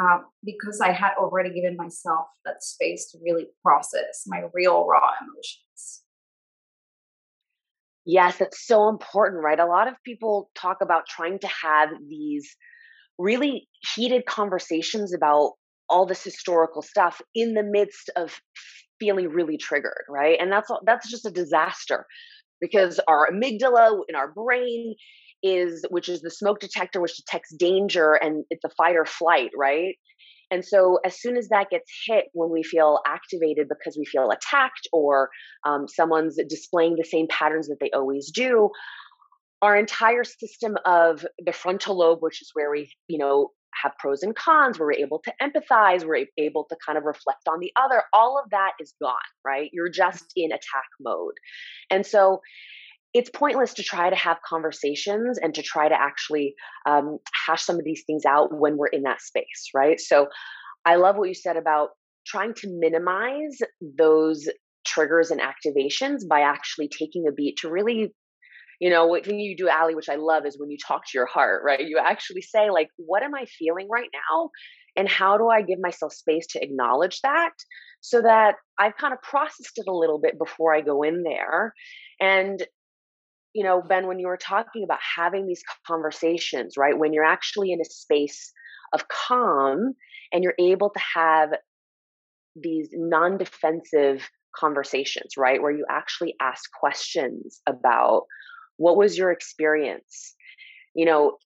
Um, 0.00 0.24
because 0.44 0.80
I 0.80 0.90
had 0.90 1.12
already 1.18 1.54
given 1.54 1.76
myself 1.76 2.26
that 2.44 2.64
space 2.64 3.12
to 3.12 3.18
really 3.24 3.46
process 3.62 4.24
my 4.26 4.42
real 4.52 4.86
raw 4.86 5.10
emotions. 5.20 6.02
Yes, 8.04 8.40
it's 8.40 8.66
so 8.66 8.88
important, 8.88 9.42
right? 9.42 9.58
A 9.58 9.66
lot 9.66 9.88
of 9.88 9.94
people 10.04 10.50
talk 10.54 10.78
about 10.82 11.06
trying 11.08 11.38
to 11.38 11.48
have 11.62 11.90
these 12.08 12.56
really 13.18 13.68
heated 13.94 14.26
conversations 14.26 15.14
about 15.14 15.52
all 15.88 16.06
this 16.06 16.24
historical 16.24 16.82
stuff 16.82 17.20
in 17.34 17.54
the 17.54 17.62
midst 17.62 18.10
of 18.16 18.40
feeling 18.98 19.28
really 19.28 19.56
triggered, 19.56 20.04
right? 20.08 20.38
And 20.40 20.50
that's 20.50 20.70
that's 20.84 21.10
just 21.10 21.26
a 21.26 21.30
disaster 21.30 22.06
because 22.64 22.98
our 23.06 23.28
amygdala 23.30 24.00
in 24.08 24.14
our 24.14 24.32
brain 24.32 24.94
is 25.42 25.84
which 25.90 26.08
is 26.08 26.22
the 26.22 26.30
smoke 26.30 26.58
detector 26.58 27.00
which 27.00 27.16
detects 27.16 27.54
danger 27.54 28.14
and 28.14 28.44
it's 28.48 28.64
a 28.64 28.70
fight 28.70 28.96
or 28.96 29.04
flight, 29.04 29.50
right? 29.56 29.96
And 30.50 30.64
so, 30.64 30.98
as 31.04 31.20
soon 31.20 31.36
as 31.36 31.48
that 31.48 31.70
gets 31.70 31.90
hit, 32.06 32.26
when 32.32 32.50
we 32.50 32.62
feel 32.62 33.00
activated 33.06 33.66
because 33.68 33.96
we 33.98 34.04
feel 34.04 34.30
attacked 34.30 34.88
or 34.92 35.30
um, 35.66 35.86
someone's 35.88 36.38
displaying 36.48 36.96
the 36.96 37.04
same 37.04 37.26
patterns 37.28 37.68
that 37.68 37.78
they 37.80 37.90
always 37.94 38.30
do, 38.30 38.70
our 39.62 39.76
entire 39.76 40.24
system 40.24 40.76
of 40.84 41.26
the 41.44 41.52
frontal 41.52 41.98
lobe, 41.98 42.18
which 42.20 42.40
is 42.40 42.50
where 42.54 42.70
we, 42.70 42.90
you 43.08 43.18
know, 43.18 43.50
have 43.82 43.92
pros 43.98 44.22
and 44.22 44.34
cons, 44.34 44.78
where 44.78 44.86
we're 44.88 45.04
able 45.04 45.20
to 45.24 45.32
empathize, 45.42 46.04
we're 46.04 46.26
able 46.38 46.64
to 46.64 46.76
kind 46.84 46.98
of 46.98 47.04
reflect 47.04 47.48
on 47.48 47.60
the 47.60 47.72
other, 47.82 48.02
all 48.12 48.40
of 48.42 48.50
that 48.50 48.72
is 48.80 48.94
gone, 49.00 49.14
right? 49.44 49.70
You're 49.72 49.88
just 49.88 50.24
in 50.36 50.52
attack 50.52 50.88
mode. 51.00 51.34
And 51.90 52.06
so, 52.06 52.40
it's 53.14 53.30
pointless 53.30 53.72
to 53.74 53.82
try 53.84 54.10
to 54.10 54.16
have 54.16 54.38
conversations 54.42 55.38
and 55.38 55.54
to 55.54 55.62
try 55.62 55.88
to 55.88 55.94
actually 55.94 56.56
um, 56.84 57.18
hash 57.46 57.62
some 57.62 57.76
of 57.76 57.84
these 57.84 58.02
things 58.04 58.24
out 58.26 58.52
when 58.52 58.76
we're 58.76 58.88
in 58.88 59.02
that 59.02 59.22
space, 59.22 59.70
right? 59.72 60.00
So 60.00 60.26
I 60.84 60.96
love 60.96 61.16
what 61.16 61.28
you 61.28 61.34
said 61.34 61.56
about 61.56 61.90
trying 62.26 62.54
to 62.54 62.68
minimize 62.68 63.58
those 63.96 64.48
triggers 64.84 65.30
and 65.30 65.40
activations 65.40 66.26
by 66.28 66.40
actually 66.40 66.88
taking 66.88 67.26
a 67.28 67.32
beat 67.32 67.56
to 67.58 67.70
really 67.70 68.12
you 68.80 68.90
know 68.90 69.06
what 69.06 69.24
thing 69.24 69.40
you 69.40 69.56
do 69.56 69.68
ali 69.68 69.94
which 69.94 70.08
i 70.08 70.16
love 70.16 70.44
is 70.46 70.58
when 70.58 70.70
you 70.70 70.78
talk 70.78 71.02
to 71.04 71.18
your 71.18 71.26
heart 71.26 71.62
right? 71.64 71.80
You 71.80 71.98
actually 71.98 72.42
say 72.42 72.70
like 72.70 72.88
what 72.96 73.22
am 73.22 73.34
i 73.34 73.44
feeling 73.46 73.88
right 73.90 74.10
now? 74.12 74.50
And 74.96 75.08
how 75.08 75.36
do 75.38 75.48
i 75.48 75.62
give 75.62 75.78
myself 75.80 76.12
space 76.12 76.46
to 76.48 76.62
acknowledge 76.62 77.20
that? 77.22 77.52
So 78.00 78.22
that 78.22 78.56
i've 78.78 78.96
kind 78.96 79.14
of 79.14 79.22
processed 79.22 79.78
it 79.78 79.86
a 79.88 79.96
little 79.96 80.20
bit 80.20 80.38
before 80.38 80.74
i 80.74 80.80
go 80.80 81.02
in 81.02 81.22
there. 81.22 81.74
And 82.20 82.62
you 83.54 83.62
know, 83.62 83.80
Ben, 83.80 84.08
when 84.08 84.18
you 84.18 84.26
were 84.26 84.36
talking 84.36 84.82
about 84.82 84.98
having 85.16 85.46
these 85.46 85.62
conversations, 85.86 86.74
right, 86.76 86.98
when 86.98 87.12
you're 87.12 87.24
actually 87.24 87.70
in 87.70 87.80
a 87.80 87.84
space 87.84 88.52
of 88.92 89.06
calm 89.08 89.94
and 90.32 90.42
you're 90.42 90.56
able 90.58 90.90
to 90.90 91.00
have 91.14 91.50
these 92.56 92.88
non 92.92 93.38
defensive 93.38 94.28
conversations, 94.56 95.36
right, 95.36 95.62
where 95.62 95.72
you 95.72 95.84
actually 95.88 96.34
ask 96.40 96.70
questions 96.78 97.60
about 97.66 98.22
what 98.76 98.96
was 98.96 99.16
your 99.16 99.30
experience, 99.30 100.34
you 100.94 101.06
know, 101.06 101.36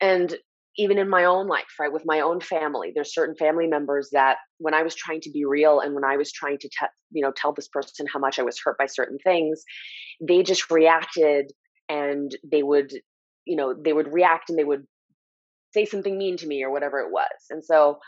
and 0.00 0.36
even 0.76 0.96
in 0.96 1.08
my 1.08 1.24
own 1.24 1.48
life, 1.48 1.74
right, 1.80 1.92
with 1.92 2.04
my 2.06 2.20
own 2.20 2.40
family, 2.40 2.92
there's 2.94 3.12
certain 3.12 3.34
family 3.34 3.66
members 3.66 4.10
that 4.12 4.36
when 4.58 4.74
I 4.74 4.82
was 4.82 4.94
trying 4.94 5.20
to 5.22 5.30
be 5.30 5.44
real 5.44 5.80
and 5.80 5.92
when 5.92 6.04
I 6.04 6.16
was 6.16 6.30
trying 6.30 6.58
to, 6.58 6.68
te- 6.68 6.86
you 7.10 7.20
know, 7.20 7.32
tell 7.36 7.52
this 7.52 7.68
person 7.68 8.06
how 8.12 8.20
much 8.20 8.38
I 8.38 8.44
was 8.44 8.60
hurt 8.62 8.78
by 8.78 8.86
certain 8.86 9.18
things, 9.18 9.64
they 10.20 10.44
just 10.44 10.70
reacted 10.70 11.52
and 11.88 12.30
they 12.44 12.62
would, 12.62 12.92
you 13.44 13.56
know, 13.56 13.74
they 13.74 13.92
would 13.92 14.12
react 14.12 14.50
and 14.50 14.58
they 14.58 14.64
would 14.64 14.86
say 15.74 15.84
something 15.84 16.16
mean 16.16 16.36
to 16.36 16.46
me 16.46 16.62
or 16.62 16.70
whatever 16.70 17.00
it 17.00 17.10
was. 17.10 17.26
And 17.50 17.64
so, 17.64 17.98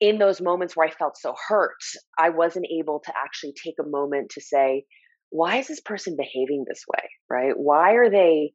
in 0.00 0.18
those 0.18 0.40
moments 0.40 0.76
where 0.76 0.86
I 0.86 0.90
felt 0.90 1.18
so 1.18 1.34
hurt, 1.48 1.82
I 2.18 2.30
wasn't 2.30 2.66
able 2.66 3.00
to 3.04 3.12
actually 3.16 3.52
take 3.52 3.74
a 3.78 3.88
moment 3.88 4.30
to 4.30 4.40
say, 4.40 4.84
why 5.30 5.56
is 5.56 5.68
this 5.68 5.80
person 5.80 6.16
behaving 6.16 6.64
this 6.68 6.84
way? 6.88 7.08
Right? 7.28 7.52
Why 7.56 7.92
are 7.92 8.10
they 8.10 8.52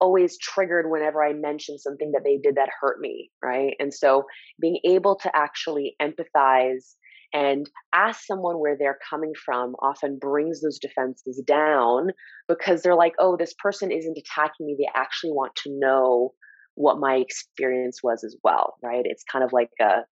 always 0.00 0.38
triggered 0.38 0.90
whenever 0.90 1.22
I 1.22 1.32
mention 1.32 1.78
something 1.78 2.12
that 2.12 2.22
they 2.24 2.38
did 2.38 2.56
that 2.56 2.70
hurt 2.80 3.00
me, 3.00 3.30
right? 3.42 3.74
And 3.78 3.92
so 3.92 4.24
being 4.60 4.78
able 4.84 5.16
to 5.16 5.30
actually 5.34 5.96
empathize 6.00 6.94
and 7.32 7.68
ask 7.94 8.24
someone 8.24 8.58
where 8.58 8.76
they're 8.78 8.98
coming 9.08 9.32
from 9.44 9.74
often 9.82 10.18
brings 10.18 10.62
those 10.62 10.78
defenses 10.78 11.42
down 11.46 12.10
because 12.46 12.82
they're 12.82 12.94
like, 12.94 13.14
oh, 13.18 13.36
this 13.36 13.54
person 13.62 13.90
isn't 13.90 14.16
attacking 14.18 14.66
me. 14.66 14.76
They 14.78 14.88
actually 14.94 15.32
want 15.32 15.54
to 15.64 15.70
know 15.78 16.32
what 16.74 17.00
my 17.00 17.16
experience 17.16 18.00
was 18.02 18.24
as 18.24 18.36
well, 18.42 18.76
right? 18.82 19.02
It's 19.04 19.24
kind 19.30 19.44
of 19.44 19.52
like 19.52 19.70
a 19.80 20.04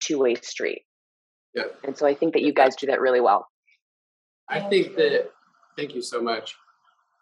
two 0.00 0.18
way 0.18 0.36
street. 0.36 0.82
Yeah. 1.54 1.64
And 1.82 1.96
so 1.96 2.06
I 2.06 2.14
think 2.14 2.34
that 2.34 2.42
you 2.42 2.52
guys 2.52 2.76
do 2.76 2.86
that 2.86 3.00
really 3.00 3.20
well. 3.20 3.48
I 4.48 4.60
think 4.60 4.96
that, 4.96 5.30
thank 5.76 5.94
you 5.94 6.02
so 6.02 6.20
much 6.20 6.56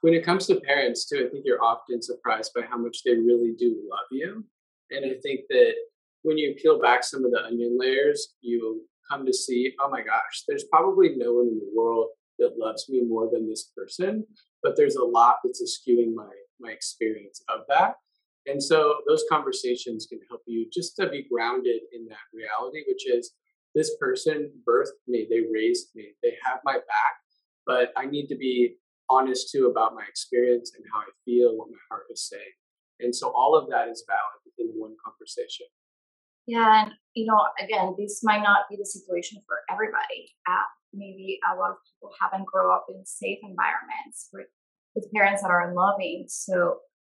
when 0.01 0.15
it 0.15 0.25
comes 0.25 0.47
to 0.47 0.61
parents 0.61 1.07
too, 1.07 1.27
I 1.27 1.31
think 1.31 1.45
you're 1.45 1.63
often 1.63 2.03
surprised 2.03 2.53
by 2.55 2.63
how 2.63 2.79
much 2.79 3.03
they 3.05 3.17
really 3.17 3.55
do 3.59 3.77
love 3.91 4.07
you. 4.11 4.45
And 4.91 5.05
I 5.05 5.15
think 5.23 5.41
that 5.51 5.73
when 6.23 6.39
you 6.39 6.55
peel 6.61 6.81
back 6.81 7.05
some 7.05 7.25
of 7.25 7.31
the 7.31 7.45
onion 7.45 7.77
layers, 7.79 8.35
you 8.41 8.83
come 9.11 9.27
to 9.27 9.33
see, 9.33 9.75
oh 9.81 9.91
my 9.91 10.03
gosh, 10.03 10.45
there's 10.47 10.65
probably 10.71 11.15
no 11.17 11.35
one 11.35 11.49
in 11.49 11.59
the 11.59 11.71
world 11.75 12.09
that 12.39 12.59
loves 12.59 12.89
me 12.89 13.03
more 13.03 13.29
than 13.31 13.49
this 13.49 13.71
person, 13.77 14.25
but 14.63 14.77
there's 14.77 14.97
a 14.97 15.05
lot 15.05 15.37
that's 15.43 15.81
skewing 15.81 16.15
my 16.15 16.31
my 16.61 16.71
experience 16.71 17.43
of 17.49 17.61
that. 17.69 17.95
And 18.47 18.63
so 18.63 18.97
those 19.07 19.25
conversations 19.31 20.07
can 20.07 20.19
help 20.29 20.43
you 20.47 20.69
just 20.73 20.97
to 20.97 21.09
be 21.09 21.27
grounded 21.31 21.83
in 21.93 22.07
that 22.07 22.17
reality, 22.33 22.83
which 22.89 23.09
is 23.09 23.33
this 23.75 23.97
person 24.01 24.51
birthed 24.69 24.99
me, 25.07 25.27
they 25.31 25.43
raised 25.53 25.89
me, 25.95 26.15
they 26.23 26.33
have 26.45 26.59
my 26.65 26.75
back, 26.75 27.15
but 27.69 27.93
I 27.97 28.07
need 28.07 28.27
to 28.29 28.37
be 28.37 28.77
honest 29.11 29.51
too 29.53 29.69
about 29.71 29.95
my 29.95 30.03
experience 30.09 30.73
and 30.75 30.85
how 30.93 31.01
I 31.01 31.13
feel, 31.25 31.57
what 31.57 31.69
my 31.71 31.79
heart 31.91 32.05
is 32.11 32.27
saying. 32.27 32.57
And 33.01 33.15
so 33.15 33.29
all 33.29 33.55
of 33.55 33.69
that 33.71 33.89
is 33.89 34.03
valid 34.09 34.41
in 34.59 34.73
one 34.75 34.97
conversation. 35.05 35.67
Yeah, 36.47 36.85
and 36.85 36.93
you 37.15 37.27
know, 37.27 37.39
again, 37.63 37.95
this 37.99 38.21
might 38.25 38.43
not 38.43 38.61
be 38.71 38.77
the 38.77 38.87
situation 38.87 39.43
for 39.47 39.59
everybody. 39.71 40.33
Uh, 40.49 40.67
maybe 40.95 41.39
a 41.45 41.55
lot 41.55 41.71
of 41.71 41.77
people 41.85 42.11
haven't 42.21 42.47
grown 42.47 42.73
up 42.73 42.87
in 42.89 43.05
safe 43.05 43.39
environments 43.43 44.31
with, 44.33 44.47
with 44.95 45.13
parents 45.13 45.43
that 45.43 45.51
are 45.51 45.75
loving. 45.75 46.25
So 46.27 46.79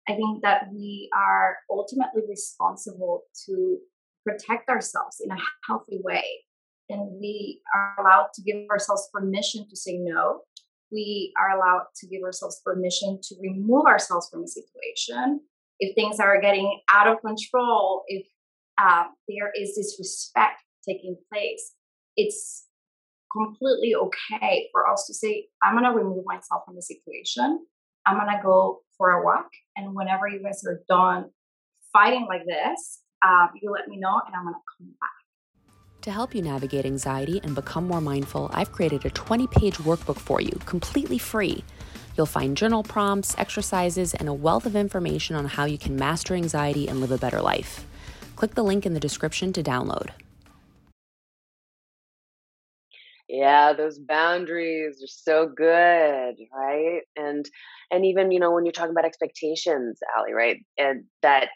I 0.09 0.15
think 0.15 0.41
that 0.41 0.63
we 0.73 1.09
are 1.15 1.57
ultimately 1.69 2.23
responsible 2.27 3.21
to 3.45 3.77
protect 4.25 4.67
ourselves 4.67 5.21
in 5.23 5.31
a 5.31 5.37
healthy 5.67 5.99
way. 6.03 6.23
And 6.89 7.19
we 7.21 7.61
are 7.73 7.95
allowed 7.99 8.29
to 8.35 8.41
give 8.41 8.67
ourselves 8.69 9.09
permission 9.13 9.67
to 9.69 9.75
say 9.75 9.97
no. 9.97 10.41
We 10.91 11.33
are 11.39 11.55
allowed 11.55 11.85
to 11.97 12.07
give 12.07 12.23
ourselves 12.23 12.61
permission 12.65 13.19
to 13.21 13.35
remove 13.41 13.85
ourselves 13.85 14.27
from 14.31 14.43
a 14.43 14.47
situation. 14.47 15.41
If 15.79 15.95
things 15.95 16.19
are 16.19 16.41
getting 16.41 16.81
out 16.91 17.07
of 17.07 17.21
control, 17.21 18.03
if 18.07 18.25
uh, 18.81 19.03
there 19.27 19.51
is 19.55 19.75
disrespect 19.75 20.63
taking 20.87 21.15
place, 21.31 21.73
it's 22.17 22.65
completely 23.31 23.93
okay 23.95 24.67
for 24.71 24.89
us 24.89 25.05
to 25.05 25.13
say, 25.13 25.47
I'm 25.61 25.77
going 25.77 25.85
to 25.85 25.97
remove 25.97 26.25
myself 26.25 26.63
from 26.65 26.75
the 26.75 26.81
situation. 26.81 27.65
I'm 28.05 28.17
going 28.17 28.35
to 28.35 28.41
go 28.43 28.79
for 28.97 29.11
a 29.11 29.23
walk. 29.23 29.49
And 29.75 29.95
whenever 29.95 30.27
you 30.27 30.41
guys 30.41 30.63
are 30.65 30.81
done 30.89 31.29
fighting 31.93 32.25
like 32.27 32.45
this, 32.45 33.01
uh, 33.21 33.47
you 33.61 33.71
let 33.71 33.87
me 33.87 33.97
know 33.97 34.21
and 34.25 34.35
I'm 34.35 34.43
going 34.43 34.55
to 34.55 34.61
come 34.77 34.87
back. 34.99 35.18
To 36.03 36.11
help 36.11 36.33
you 36.33 36.41
navigate 36.41 36.85
anxiety 36.85 37.41
and 37.43 37.53
become 37.53 37.85
more 37.85 37.99
mindful, 37.99 38.49
I've 38.53 38.71
created 38.71 39.05
a 39.05 39.09
20 39.09 39.47
page 39.47 39.75
workbook 39.79 40.17
for 40.17 40.39
you, 40.39 40.51
completely 40.65 41.17
free. 41.17 41.61
You'll 42.15 42.25
find 42.25 42.55
journal 42.55 42.83
prompts, 42.83 43.35
exercises, 43.37 44.13
and 44.13 44.29
a 44.29 44.33
wealth 44.33 44.65
of 44.65 44.77
information 44.77 45.35
on 45.35 45.43
how 45.43 45.65
you 45.65 45.77
can 45.77 45.97
master 45.97 46.35
anxiety 46.35 46.87
and 46.87 47.01
live 47.01 47.11
a 47.11 47.17
better 47.17 47.41
life. 47.41 47.85
Click 48.37 48.55
the 48.55 48.63
link 48.63 48.85
in 48.85 48.93
the 48.93 48.99
description 49.01 49.51
to 49.51 49.61
download. 49.61 50.11
Yeah, 53.27 53.73
those 53.73 53.99
boundaries 53.99 55.03
are 55.03 55.07
so 55.07 55.47
good, 55.47 56.35
right? 56.55 57.01
And 57.17 57.45
and 57.91 58.05
even 58.05 58.31
you 58.31 58.39
know 58.39 58.51
when 58.51 58.65
you're 58.65 58.71
talking 58.71 58.91
about 58.91 59.05
expectations, 59.05 59.99
Ali, 60.17 60.31
right? 60.31 60.65
And 60.77 61.03
that 61.23 61.49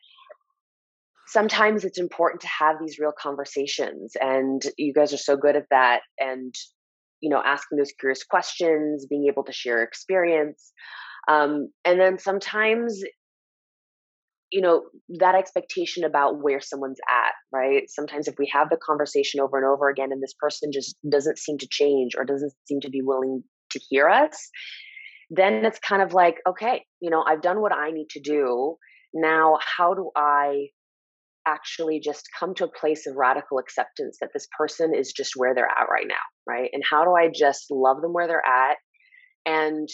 sometimes 1.33 1.83
it's 1.83 1.99
important 1.99 2.41
to 2.41 2.47
have 2.47 2.77
these 2.79 2.99
real 2.99 3.13
conversations, 3.17 4.13
and 4.21 4.61
you 4.77 4.93
guys 4.93 5.11
are 5.13 5.17
so 5.17 5.35
good 5.35 5.55
at 5.55 5.65
that. 5.71 6.01
And 6.19 6.53
you 7.19 7.29
know, 7.29 7.41
asking 7.43 7.77
those 7.77 7.91
curious 7.99 8.23
questions, 8.23 9.05
being 9.09 9.25
able 9.27 9.43
to 9.45 9.53
share 9.53 9.81
experience, 9.81 10.71
um, 11.27 11.69
and 11.83 11.99
then 11.99 12.19
sometimes 12.19 13.03
you 14.51 14.61
know 14.61 14.83
that 15.19 15.33
expectation 15.33 16.03
about 16.03 16.43
where 16.43 16.61
someone's 16.61 16.99
at 17.09 17.33
right 17.51 17.89
sometimes 17.89 18.27
if 18.27 18.35
we 18.37 18.47
have 18.53 18.69
the 18.69 18.77
conversation 18.77 19.39
over 19.39 19.57
and 19.57 19.65
over 19.65 19.89
again 19.89 20.11
and 20.11 20.21
this 20.21 20.35
person 20.39 20.71
just 20.71 20.95
doesn't 21.09 21.39
seem 21.39 21.57
to 21.57 21.67
change 21.71 22.13
or 22.15 22.23
doesn't 22.23 22.53
seem 22.67 22.79
to 22.79 22.89
be 22.91 23.01
willing 23.01 23.43
to 23.71 23.79
hear 23.89 24.07
us 24.07 24.49
then 25.31 25.65
it's 25.65 25.79
kind 25.79 26.03
of 26.03 26.13
like 26.13 26.35
okay 26.47 26.85
you 27.01 27.09
know 27.09 27.23
i've 27.27 27.41
done 27.41 27.61
what 27.61 27.73
i 27.73 27.89
need 27.89 28.07
to 28.11 28.19
do 28.19 28.75
now 29.15 29.57
how 29.77 29.95
do 29.95 30.11
i 30.15 30.67
actually 31.45 31.99
just 31.99 32.27
come 32.39 32.53
to 32.55 32.65
a 32.65 32.79
place 32.79 33.05
of 33.07 33.15
radical 33.15 33.59
acceptance 33.59 34.17
that 34.21 34.29
this 34.33 34.47
person 34.57 34.93
is 34.95 35.11
just 35.11 35.33
where 35.35 35.53
they're 35.53 35.65
at 35.65 35.89
right 35.91 36.07
now 36.07 36.15
right 36.47 36.69
and 36.73 36.83
how 36.89 37.03
do 37.03 37.11
i 37.11 37.29
just 37.33 37.65
love 37.69 38.01
them 38.01 38.13
where 38.13 38.27
they're 38.27 38.45
at 38.45 38.77
and 39.45 39.89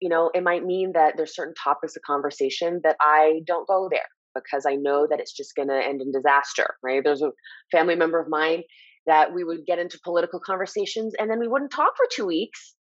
you 0.00 0.08
know, 0.08 0.30
it 0.34 0.42
might 0.42 0.64
mean 0.64 0.92
that 0.92 1.14
there's 1.16 1.34
certain 1.34 1.54
topics 1.54 1.96
of 1.96 2.02
conversation 2.02 2.80
that 2.84 2.96
I 3.00 3.40
don't 3.46 3.66
go 3.66 3.88
there 3.90 4.00
because 4.34 4.66
I 4.66 4.74
know 4.74 5.06
that 5.08 5.20
it's 5.20 5.34
just 5.34 5.54
going 5.54 5.68
to 5.68 5.82
end 5.82 6.02
in 6.02 6.12
disaster, 6.12 6.74
right? 6.82 7.02
There's 7.02 7.22
a 7.22 7.32
family 7.72 7.96
member 7.96 8.20
of 8.20 8.28
mine 8.28 8.62
that 9.06 9.32
we 9.32 9.44
would 9.44 9.64
get 9.66 9.78
into 9.78 9.98
political 10.04 10.40
conversations 10.40 11.14
and 11.18 11.30
then 11.30 11.38
we 11.38 11.48
wouldn't 11.48 11.70
talk 11.70 11.96
for 11.96 12.06
two 12.12 12.26
weeks. 12.26 12.74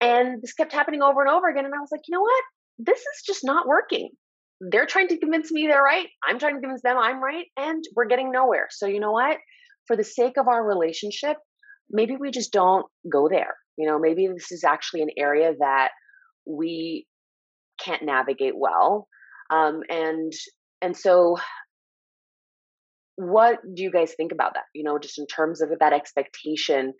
And 0.00 0.42
this 0.42 0.54
kept 0.54 0.72
happening 0.72 1.02
over 1.02 1.20
and 1.20 1.30
over 1.30 1.48
again. 1.48 1.64
And 1.64 1.74
I 1.74 1.78
was 1.78 1.90
like, 1.92 2.02
you 2.08 2.14
know 2.14 2.22
what? 2.22 2.44
This 2.78 2.98
is 2.98 3.22
just 3.24 3.44
not 3.44 3.68
working. 3.68 4.10
They're 4.60 4.86
trying 4.86 5.08
to 5.08 5.18
convince 5.18 5.52
me 5.52 5.66
they're 5.66 5.82
right. 5.82 6.08
I'm 6.26 6.38
trying 6.38 6.54
to 6.54 6.60
convince 6.60 6.82
them 6.82 6.96
I'm 6.98 7.22
right. 7.22 7.46
And 7.56 7.84
we're 7.94 8.06
getting 8.06 8.32
nowhere. 8.32 8.68
So, 8.70 8.86
you 8.86 9.00
know 9.00 9.12
what? 9.12 9.36
For 9.86 9.96
the 9.96 10.04
sake 10.04 10.36
of 10.38 10.48
our 10.48 10.64
relationship, 10.64 11.36
maybe 11.90 12.16
we 12.18 12.30
just 12.30 12.52
don't 12.52 12.86
go 13.10 13.28
there. 13.28 13.54
You 13.76 13.86
know, 13.86 13.98
maybe 13.98 14.26
this 14.26 14.52
is 14.52 14.64
actually 14.64 15.02
an 15.02 15.10
area 15.18 15.52
that 15.58 15.90
we 16.46 17.06
can't 17.78 18.04
navigate 18.04 18.54
well 18.56 19.08
um, 19.50 19.80
and 19.88 20.32
and 20.82 20.96
so 20.96 21.36
what 23.16 23.58
do 23.74 23.82
you 23.82 23.90
guys 23.90 24.12
think 24.16 24.32
about 24.32 24.54
that 24.54 24.64
you 24.74 24.84
know 24.84 24.98
just 24.98 25.18
in 25.18 25.26
terms 25.26 25.60
of 25.60 25.70
that 25.80 25.92
expectation 25.92 26.92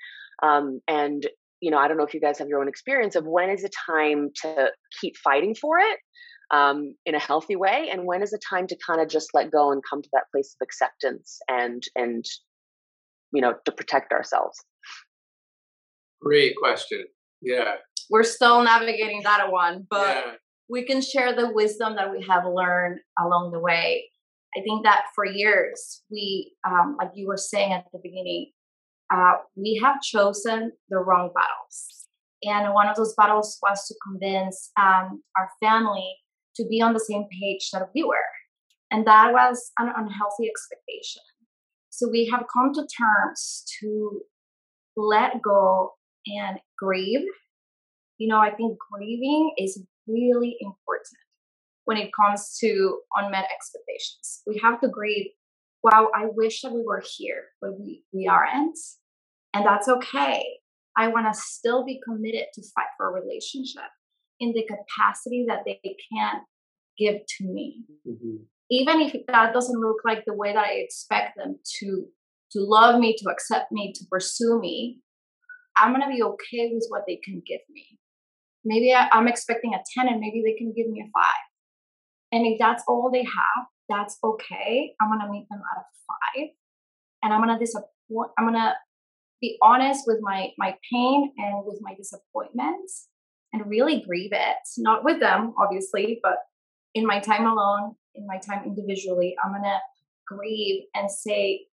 um, 0.43 0.81
and 0.89 1.27
you 1.61 1.71
know 1.71 1.79
i 1.79 1.89
don't 1.89 1.97
know 1.97 2.05
if 2.05 2.15
you 2.15 2.21
guys 2.21 2.39
have 2.39 2.49
your 2.49 2.61
own 2.61 2.69
experience 2.69 3.17
of 3.17 3.25
when 3.27 3.51
is 3.51 3.63
the 3.63 3.71
time 3.87 4.31
to 4.43 4.69
keep 5.01 5.17
fighting 5.17 5.55
for 5.55 5.79
it 5.79 5.99
um, 6.51 6.95
in 7.05 7.15
a 7.15 7.19
healthy 7.19 7.57
way 7.57 7.89
and 7.93 8.05
when 8.05 8.23
is 8.23 8.33
it 8.33 8.43
time 8.49 8.67
to 8.67 8.77
kind 8.87 9.01
of 9.01 9.09
just 9.09 9.31
let 9.35 9.51
go 9.51 9.73
and 9.73 9.83
come 9.89 10.03
to 10.03 10.09
that 10.13 10.31
place 10.33 10.55
of 10.59 10.65
acceptance 10.65 11.39
and 11.49 11.83
and 11.97 12.25
you 13.33 13.41
know 13.41 13.55
to 13.65 13.73
protect 13.73 14.13
ourselves 14.13 14.59
great 16.21 16.55
question 16.57 17.05
yeah 17.43 17.75
we're 18.11 18.23
still 18.23 18.63
navigating 18.63 19.23
that 19.23 19.51
one, 19.51 19.87
but 19.91 20.17
yeah. 20.17 20.33
we 20.69 20.85
can 20.85 21.01
share 21.01 21.35
the 21.35 21.53
wisdom 21.53 21.97
that 21.97 22.11
we 22.11 22.25
have 22.29 22.45
learned 22.47 23.01
along 23.19 23.53
the 23.53 23.59
way. 23.59 24.09
I 24.57 24.61
think 24.63 24.85
that 24.85 25.07
for 25.15 25.27
years, 25.27 26.03
we, 26.11 26.53
um, 26.67 26.97
like 26.99 27.11
you 27.15 27.27
were 27.27 27.37
saying 27.37 27.73
at 27.73 27.85
the 27.93 27.99
beginning, 28.03 28.53
uh, 29.13 29.35
we 29.55 29.81
have 29.83 30.01
chosen 30.01 30.73
the 30.89 30.99
wrong 30.99 31.31
battles. 31.35 32.09
And 32.43 32.73
one 32.75 32.89
of 32.89 32.97
those 32.97 33.15
battles 33.17 33.59
was 33.63 33.87
to 33.87 33.95
convince 34.07 34.71
um, 34.79 35.23
our 35.37 35.51
family 35.61 36.17
to 36.57 36.67
be 36.69 36.81
on 36.81 36.93
the 36.93 37.01
same 37.01 37.27
page 37.41 37.71
that 37.73 37.89
we 37.95 38.03
were. 38.03 38.17
And 38.91 39.07
that 39.07 39.33
was 39.33 39.73
an 39.79 39.89
unhealthy 39.89 40.49
expectation. 40.49 41.23
So 41.91 42.09
we 42.09 42.29
have 42.33 42.45
come 42.53 42.73
to 42.75 42.87
terms 42.87 43.65
to 43.81 44.21
let 44.97 45.43
go 45.43 45.93
and 46.27 46.59
grieve 46.79 47.27
you 48.19 48.29
know, 48.29 48.39
I 48.39 48.51
think 48.51 48.79
grieving 48.91 49.53
is 49.59 49.83
really 50.07 50.57
important 50.61 51.19
when 51.85 51.97
it 51.97 52.11
comes 52.19 52.57
to 52.61 53.01
unmet 53.15 53.45
expectations. 53.55 54.43
We 54.47 54.61
have 54.63 54.81
to 54.81 54.89
grieve, 54.89 55.27
wow, 55.83 56.11
I 56.15 56.27
wish 56.33 56.63
that 56.63 56.73
we 56.73 56.83
were 56.83 57.03
here, 57.17 57.45
but 57.61 57.79
we, 57.79 58.03
we 58.13 58.27
aren't. 58.27 58.79
And 59.55 59.67
that's 59.67 59.89
okay. 59.89 60.45
I 60.97 61.09
want 61.09 61.33
to 61.33 61.39
still 61.39 61.85
be 61.85 62.01
committed 62.09 62.47
to 62.55 62.63
fight 62.75 62.87
for 62.97 63.11
a 63.11 63.21
relationship 63.21 63.91
in 64.41 64.53
the 64.53 64.65
capacity 64.65 65.47
that 65.49 65.61
they 65.65 65.81
can't 65.83 66.43
give 66.99 67.21
to 67.39 67.45
me. 67.45 67.85
Mm-hmm. 68.07 68.37
Even 68.71 69.01
if 69.01 69.15
that 69.29 69.53
doesn't 69.53 69.81
look 69.81 69.99
like 70.05 70.25
the 70.27 70.35
way 70.35 70.53
that 70.53 70.65
I 70.65 70.73
expect 70.75 71.37
them 71.37 71.59
to 71.79 72.07
to 72.53 72.61
love 72.61 73.01
me, 73.01 73.17
to 73.19 73.31
accept 73.31 73.73
me, 73.73 73.93
to 73.93 74.05
pursue 74.11 74.59
me, 74.61 75.01
I'm 75.77 75.93
gonna 75.93 76.09
be 76.09 76.23
okay 76.23 76.71
with 76.73 76.87
what 76.89 77.03
they 77.07 77.17
can 77.17 77.43
give 77.47 77.61
me. 77.71 77.99
Maybe 78.65 78.93
I, 78.93 79.09
I'm 79.13 79.29
expecting 79.29 79.75
a 79.75 79.83
10 79.95 80.09
and 80.09 80.21
maybe 80.21 80.43
they 80.45 80.57
can 80.57 80.73
give 80.77 80.89
me 80.89 81.01
a 81.01 81.11
five. 81.13 81.47
And 82.33 82.47
if 82.47 82.59
that's 82.59 82.83
all 82.89 83.11
they 83.13 83.23
have, 83.23 83.67
that's 83.89 84.19
okay. 84.23 84.95
I'm 85.01 85.11
gonna 85.11 85.31
meet 85.31 85.47
them 85.51 85.61
at 85.73 85.83
a 85.83 85.85
five. 86.07 86.49
And 87.23 87.33
I'm 87.33 87.41
gonna 87.41 87.59
disappoint 87.59 88.31
I'm 88.39 88.47
gonna 88.47 88.75
be 89.41 89.59
honest 89.63 90.05
with 90.07 90.19
my 90.21 90.51
my 90.59 90.77
pain 90.91 91.33
and 91.39 91.65
with 91.65 91.79
my 91.83 91.95
disappointments 91.95 93.09
and 93.61 93.71
really 93.71 94.05
grieve 94.07 94.33
it. 94.33 94.57
Not 94.79 95.05
with 95.05 95.21
them, 95.21 95.55
obviously, 95.59 96.21
but 96.23 96.39
in 96.95 97.07
my 97.07 97.21
time 97.21 97.47
alone, 97.47 97.95
in 98.15 98.27
my 98.27 98.39
time 98.39 98.65
individually, 98.65 99.37
I'm 99.43 99.53
gonna 99.53 99.81
grieve 100.27 100.85
and 100.95 101.11
say, 101.11 101.67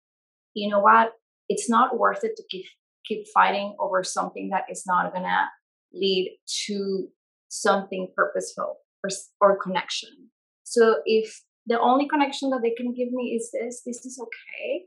you 0.55 0.71
know 0.71 0.81
what? 0.81 1.13
It's 1.49 1.69
not 1.69 1.99
worth 1.99 2.25
it 2.25 2.37
to 2.37 2.43
keep 2.51 2.67
keep 3.05 3.27
fighting 3.35 3.75
over 3.81 4.05
something 4.05 4.51
that 4.51 4.65
is 4.71 4.85
not 4.87 5.13
gonna 5.13 5.49
lead 5.93 6.39
to 6.67 7.09
something 7.49 8.09
purposeful 8.17 8.77
or, 9.05 9.11
or 9.41 9.59
connection. 9.63 10.31
So 10.65 10.97
if 11.05 11.43
the 11.67 11.79
only 11.79 12.09
connection 12.09 12.51
that 12.51 12.61
they 12.63 12.71
can 12.71 12.93
give 12.93 13.13
me 13.13 13.37
is 13.37 13.51
this 13.53 13.83
this 13.87 14.05
is 14.05 14.21
okay 14.21 14.85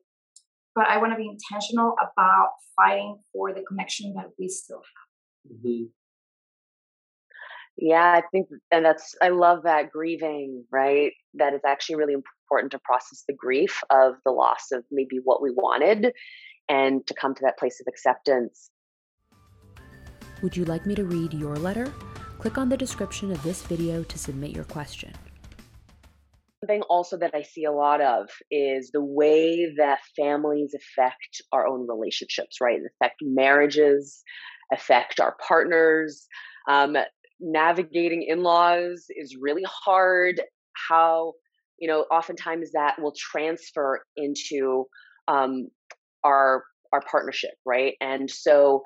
but 0.73 0.87
i 0.87 0.97
want 0.97 1.11
to 1.11 1.17
be 1.17 1.29
intentional 1.29 1.95
about 2.01 2.49
fighting 2.75 3.17
for 3.31 3.53
the 3.53 3.61
connection 3.61 4.13
that 4.15 4.27
we 4.37 4.47
still 4.47 4.81
have 4.81 5.57
mm-hmm. 5.57 5.85
Yeah 7.77 8.13
i 8.13 8.21
think 8.31 8.47
and 8.71 8.85
that's 8.85 9.15
i 9.21 9.29
love 9.29 9.63
that 9.63 9.91
grieving 9.91 10.63
right 10.71 11.11
that 11.33 11.53
is 11.53 11.61
actually 11.65 11.95
really 11.95 12.13
important 12.13 12.71
to 12.71 12.79
process 12.79 13.23
the 13.27 13.33
grief 13.33 13.81
of 13.89 14.13
the 14.25 14.31
loss 14.31 14.71
of 14.71 14.83
maybe 14.91 15.17
what 15.23 15.41
we 15.41 15.51
wanted 15.51 16.13
and 16.69 17.05
to 17.07 17.13
come 17.13 17.35
to 17.35 17.41
that 17.43 17.57
place 17.57 17.79
of 17.81 17.87
acceptance 17.87 18.69
would 20.41 20.55
you 20.55 20.65
like 20.65 20.85
me 20.85 20.95
to 20.95 21.03
read 21.03 21.33
your 21.33 21.55
letter 21.57 21.93
click 22.39 22.57
on 22.57 22.69
the 22.69 22.77
description 22.77 23.31
of 23.31 23.41
this 23.43 23.61
video 23.63 24.03
to 24.03 24.17
submit 24.17 24.51
your 24.51 24.65
question 24.65 25.13
thing 26.65 26.81
also 26.83 27.17
that 27.17 27.33
I 27.33 27.43
see 27.43 27.63
a 27.63 27.71
lot 27.71 28.01
of 28.01 28.29
is 28.51 28.91
the 28.91 29.03
way 29.03 29.73
that 29.77 29.99
families 30.15 30.73
affect 30.73 31.41
our 31.51 31.67
own 31.67 31.87
relationships, 31.87 32.59
right? 32.61 32.79
Affect 33.01 33.17
marriages, 33.21 34.23
affect 34.71 35.19
our 35.19 35.35
partners. 35.47 36.27
Um, 36.69 36.97
navigating 37.45 38.23
in 38.23 38.43
laws 38.43 39.05
is 39.09 39.37
really 39.39 39.65
hard. 39.65 40.41
How, 40.89 41.33
you 41.79 41.87
know, 41.87 42.01
oftentimes 42.11 42.71
that 42.73 43.01
will 43.01 43.13
transfer 43.17 44.01
into 44.17 44.85
um, 45.27 45.69
our 46.23 46.63
our 46.91 47.01
partnership, 47.01 47.51
right? 47.65 47.95
And 48.01 48.29
so 48.29 48.83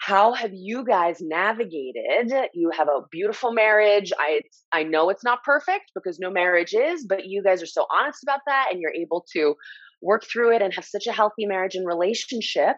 how 0.00 0.32
have 0.32 0.52
you 0.54 0.82
guys 0.84 1.18
navigated 1.20 2.32
you 2.54 2.70
have 2.70 2.88
a 2.88 3.02
beautiful 3.10 3.52
marriage 3.52 4.12
i 4.18 4.40
i 4.72 4.82
know 4.82 5.10
it's 5.10 5.24
not 5.24 5.44
perfect 5.44 5.92
because 5.94 6.18
no 6.18 6.30
marriage 6.30 6.74
is 6.74 7.04
but 7.06 7.26
you 7.26 7.42
guys 7.42 7.62
are 7.62 7.66
so 7.66 7.86
honest 7.94 8.22
about 8.22 8.40
that 8.46 8.68
and 8.70 8.80
you're 8.80 8.94
able 8.94 9.24
to 9.30 9.54
work 10.00 10.24
through 10.24 10.54
it 10.54 10.62
and 10.62 10.72
have 10.72 10.84
such 10.84 11.06
a 11.06 11.12
healthy 11.12 11.46
marriage 11.46 11.74
and 11.74 11.86
relationship 11.86 12.76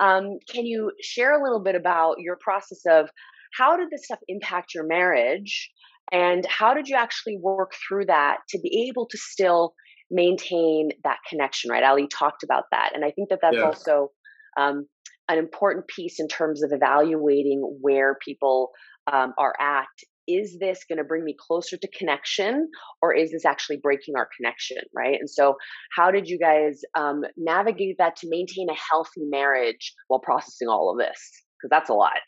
um, 0.00 0.38
can 0.48 0.66
you 0.66 0.90
share 1.00 1.38
a 1.38 1.42
little 1.42 1.62
bit 1.62 1.74
about 1.74 2.16
your 2.18 2.36
process 2.40 2.80
of 2.88 3.08
how 3.56 3.76
did 3.76 3.88
this 3.90 4.04
stuff 4.04 4.18
impact 4.28 4.74
your 4.74 4.86
marriage 4.86 5.70
and 6.10 6.44
how 6.46 6.74
did 6.74 6.88
you 6.88 6.96
actually 6.96 7.38
work 7.40 7.72
through 7.88 8.06
that 8.06 8.38
to 8.48 8.58
be 8.60 8.86
able 8.88 9.06
to 9.06 9.18
still 9.18 9.74
maintain 10.10 10.90
that 11.04 11.18
connection 11.28 11.70
right 11.70 11.84
ali 11.84 12.06
talked 12.08 12.42
about 12.42 12.64
that 12.70 12.90
and 12.94 13.04
i 13.04 13.10
think 13.10 13.28
that 13.28 13.38
that's 13.42 13.56
yeah. 13.56 13.64
also 13.64 14.10
um, 14.58 14.86
an 15.28 15.38
important 15.38 15.86
piece 15.88 16.20
in 16.20 16.28
terms 16.28 16.62
of 16.62 16.72
evaluating 16.72 17.60
where 17.80 18.16
people 18.24 18.70
um, 19.10 19.32
are 19.38 19.54
at. 19.60 19.86
Is 20.28 20.58
this 20.60 20.84
going 20.88 20.98
to 20.98 21.04
bring 21.04 21.24
me 21.24 21.34
closer 21.36 21.76
to 21.76 21.88
connection 21.88 22.68
or 23.00 23.12
is 23.12 23.32
this 23.32 23.44
actually 23.44 23.78
breaking 23.82 24.14
our 24.16 24.28
connection? 24.36 24.76
Right. 24.94 25.16
And 25.18 25.28
so, 25.28 25.56
how 25.96 26.12
did 26.12 26.28
you 26.28 26.38
guys 26.38 26.80
um, 26.96 27.22
navigate 27.36 27.96
that 27.98 28.14
to 28.16 28.28
maintain 28.28 28.68
a 28.70 28.74
healthy 28.74 29.22
marriage 29.28 29.92
while 30.06 30.20
processing 30.20 30.68
all 30.68 30.92
of 30.92 30.98
this? 30.98 31.18
Because 31.58 31.70
that's 31.70 31.90
a 31.90 31.94
lot. 31.94 32.18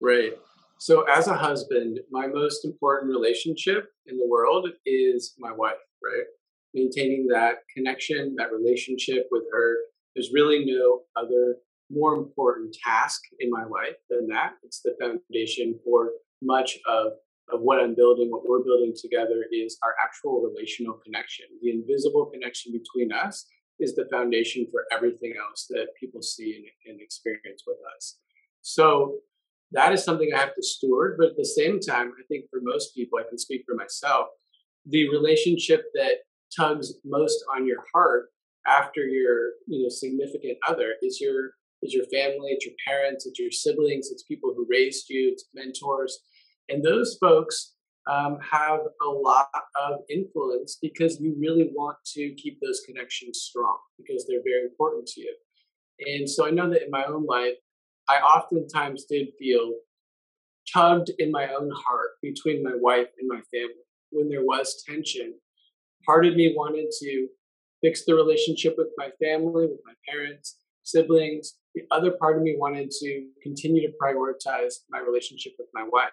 Right. 0.00 0.32
So, 0.78 1.02
as 1.02 1.26
a 1.28 1.34
husband, 1.34 2.00
my 2.10 2.26
most 2.26 2.64
important 2.64 3.12
relationship 3.12 3.90
in 4.06 4.16
the 4.16 4.26
world 4.26 4.68
is 4.86 5.34
my 5.38 5.52
wife, 5.52 5.74
right? 6.02 6.24
Maintaining 6.72 7.26
that 7.28 7.58
connection, 7.74 8.34
that 8.38 8.52
relationship 8.52 9.26
with 9.30 9.44
her. 9.52 9.76
There's 10.14 10.30
really 10.32 10.64
no 10.64 11.02
other 11.16 11.56
more 11.90 12.14
important 12.14 12.74
task 12.84 13.20
in 13.40 13.50
my 13.50 13.64
life 13.64 13.96
than 14.08 14.26
that. 14.28 14.54
It's 14.62 14.80
the 14.80 14.96
foundation 15.00 15.78
for 15.84 16.10
much 16.42 16.78
of, 16.88 17.12
of 17.52 17.60
what 17.60 17.80
I'm 17.80 17.94
building, 17.94 18.30
what 18.30 18.48
we're 18.48 18.64
building 18.64 18.94
together 18.96 19.44
is 19.52 19.76
our 19.84 19.94
actual 20.02 20.40
relational 20.40 20.94
connection. 21.04 21.46
The 21.62 21.70
invisible 21.70 22.26
connection 22.26 22.72
between 22.72 23.12
us 23.12 23.46
is 23.78 23.94
the 23.94 24.06
foundation 24.10 24.66
for 24.70 24.84
everything 24.92 25.34
else 25.38 25.66
that 25.70 25.88
people 25.98 26.22
see 26.22 26.54
and, 26.56 26.92
and 26.92 27.00
experience 27.00 27.64
with 27.66 27.78
us. 27.96 28.18
So 28.62 29.18
that 29.72 29.92
is 29.92 30.04
something 30.04 30.30
I 30.34 30.40
have 30.40 30.54
to 30.54 30.62
steward. 30.62 31.16
But 31.18 31.30
at 31.30 31.36
the 31.36 31.44
same 31.44 31.80
time, 31.80 32.12
I 32.18 32.22
think 32.28 32.46
for 32.50 32.60
most 32.62 32.94
people, 32.94 33.18
I 33.18 33.28
can 33.28 33.38
speak 33.38 33.62
for 33.66 33.74
myself, 33.74 34.26
the 34.86 35.08
relationship 35.10 35.84
that 35.94 36.18
tugs 36.56 36.94
most 37.04 37.44
on 37.54 37.66
your 37.66 37.84
heart 37.94 38.30
after 38.66 39.02
your 39.02 39.52
you 39.66 39.82
know 39.82 39.88
significant 39.88 40.58
other 40.68 40.94
is 41.02 41.20
your 41.20 41.52
it's 41.82 41.94
your 41.94 42.04
family, 42.06 42.50
it's 42.50 42.66
your 42.66 42.74
parents, 42.86 43.26
it's 43.26 43.38
your 43.38 43.50
siblings, 43.50 44.10
it's 44.10 44.22
people 44.24 44.52
who 44.54 44.66
raised 44.68 45.08
you, 45.08 45.30
it's 45.32 45.46
mentors. 45.54 46.18
And 46.68 46.84
those 46.84 47.16
folks 47.18 47.74
um, 48.10 48.38
have 48.52 48.80
a 49.02 49.08
lot 49.08 49.48
of 49.80 50.00
influence 50.10 50.78
because 50.80 51.20
you 51.20 51.36
really 51.38 51.70
want 51.74 51.96
to 52.14 52.34
keep 52.34 52.58
those 52.60 52.82
connections 52.86 53.40
strong 53.48 53.78
because 53.96 54.26
they're 54.26 54.42
very 54.44 54.64
important 54.64 55.06
to 55.06 55.20
you. 55.22 55.34
And 56.00 56.28
so 56.28 56.46
I 56.46 56.50
know 56.50 56.68
that 56.70 56.82
in 56.82 56.90
my 56.90 57.04
own 57.04 57.24
life, 57.26 57.54
I 58.10 58.20
oftentimes 58.20 59.04
did 59.04 59.28
feel 59.38 59.72
tugged 60.72 61.10
in 61.18 61.30
my 61.30 61.48
own 61.48 61.70
heart 61.70 62.10
between 62.22 62.62
my 62.62 62.74
wife 62.74 63.08
and 63.18 63.28
my 63.28 63.40
family 63.52 63.84
when 64.10 64.28
there 64.28 64.44
was 64.44 64.82
tension. 64.86 65.34
Part 66.04 66.26
of 66.26 66.34
me 66.34 66.54
wanted 66.56 66.86
to 67.00 67.28
fix 67.82 68.04
the 68.04 68.14
relationship 68.14 68.74
with 68.76 68.88
my 68.96 69.10
family, 69.22 69.66
with 69.66 69.80
my 69.86 69.94
parents, 70.08 70.56
siblings, 70.82 71.54
the 71.74 71.82
other 71.92 72.12
part 72.18 72.36
of 72.36 72.42
me 72.42 72.56
wanted 72.58 72.90
to 72.90 73.28
continue 73.42 73.82
to 73.82 73.92
prioritize 74.02 74.74
my 74.90 74.98
relationship 74.98 75.52
with 75.58 75.68
my 75.72 75.84
wife. 75.90 76.10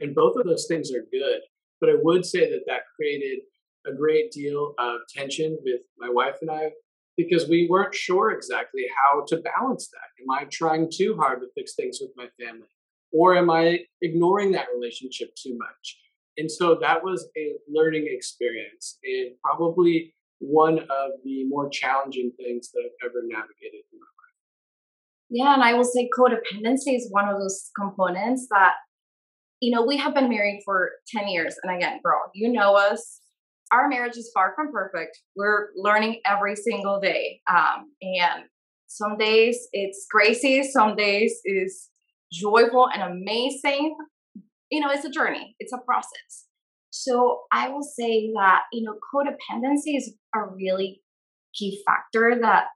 And 0.00 0.14
both 0.14 0.36
of 0.36 0.46
those 0.46 0.66
things 0.66 0.90
are 0.92 1.06
good. 1.12 1.40
But 1.80 1.90
I 1.90 1.94
would 2.02 2.24
say 2.24 2.50
that 2.50 2.64
that 2.66 2.82
created 2.96 3.40
a 3.86 3.92
great 3.92 4.32
deal 4.32 4.74
of 4.78 5.00
tension 5.14 5.58
with 5.62 5.82
my 5.98 6.08
wife 6.10 6.36
and 6.40 6.50
I 6.50 6.70
because 7.16 7.48
we 7.48 7.66
weren't 7.68 7.94
sure 7.94 8.30
exactly 8.30 8.84
how 8.96 9.24
to 9.26 9.36
balance 9.38 9.88
that. 9.88 10.22
Am 10.22 10.30
I 10.30 10.44
trying 10.50 10.90
too 10.92 11.16
hard 11.16 11.40
to 11.40 11.46
fix 11.54 11.74
things 11.74 11.98
with 12.00 12.10
my 12.16 12.26
family? 12.38 12.68
Or 13.12 13.36
am 13.36 13.50
I 13.50 13.80
ignoring 14.02 14.52
that 14.52 14.66
relationship 14.74 15.34
too 15.34 15.56
much? 15.56 15.98
And 16.36 16.50
so 16.50 16.76
that 16.80 17.02
was 17.02 17.28
a 17.36 17.54
learning 17.68 18.06
experience 18.10 18.98
and 19.04 19.30
probably 19.42 20.14
one 20.38 20.80
of 20.80 21.12
the 21.24 21.44
more 21.48 21.68
challenging 21.70 22.32
things 22.36 22.70
that 22.72 22.82
I've 22.84 23.10
ever 23.10 23.22
navigated 23.24 23.80
in 23.92 23.98
my 23.98 24.04
life. 24.04 25.30
yeah, 25.30 25.54
and 25.54 25.62
I 25.62 25.72
will 25.72 25.84
say 25.84 26.10
codependency 26.16 26.94
is 26.94 27.08
one 27.10 27.28
of 27.28 27.38
those 27.40 27.70
components 27.78 28.46
that, 28.50 28.74
you 29.60 29.74
know, 29.74 29.82
we 29.86 29.96
have 29.96 30.14
been 30.14 30.28
married 30.28 30.60
for 30.64 30.90
10 31.08 31.28
years. 31.28 31.56
And 31.62 31.74
again, 31.74 32.00
girl, 32.04 32.20
you 32.34 32.52
know 32.52 32.74
us. 32.74 33.20
Our 33.72 33.88
marriage 33.88 34.16
is 34.16 34.30
far 34.32 34.52
from 34.54 34.72
perfect. 34.72 35.18
We're 35.34 35.68
learning 35.76 36.20
every 36.24 36.56
single 36.56 37.00
day. 37.00 37.40
Um, 37.50 37.90
and 38.00 38.44
some 38.86 39.16
days 39.18 39.68
it's 39.72 40.06
crazy, 40.10 40.62
some 40.62 40.94
days 40.96 41.40
is 41.44 41.88
joyful 42.32 42.88
and 42.92 43.02
amazing. 43.02 43.96
You 44.70 44.80
know, 44.80 44.90
it's 44.90 45.04
a 45.04 45.10
journey, 45.10 45.56
it's 45.58 45.72
a 45.72 45.78
process. 45.78 46.46
So 46.90 47.42
I 47.52 47.68
will 47.68 47.82
say 47.82 48.30
that, 48.34 48.62
you 48.72 48.82
know, 48.84 48.94
codependency 49.12 49.96
is 49.96 50.14
a 50.34 50.40
really 50.46 51.02
key 51.54 51.82
factor 51.86 52.38
that 52.40 52.66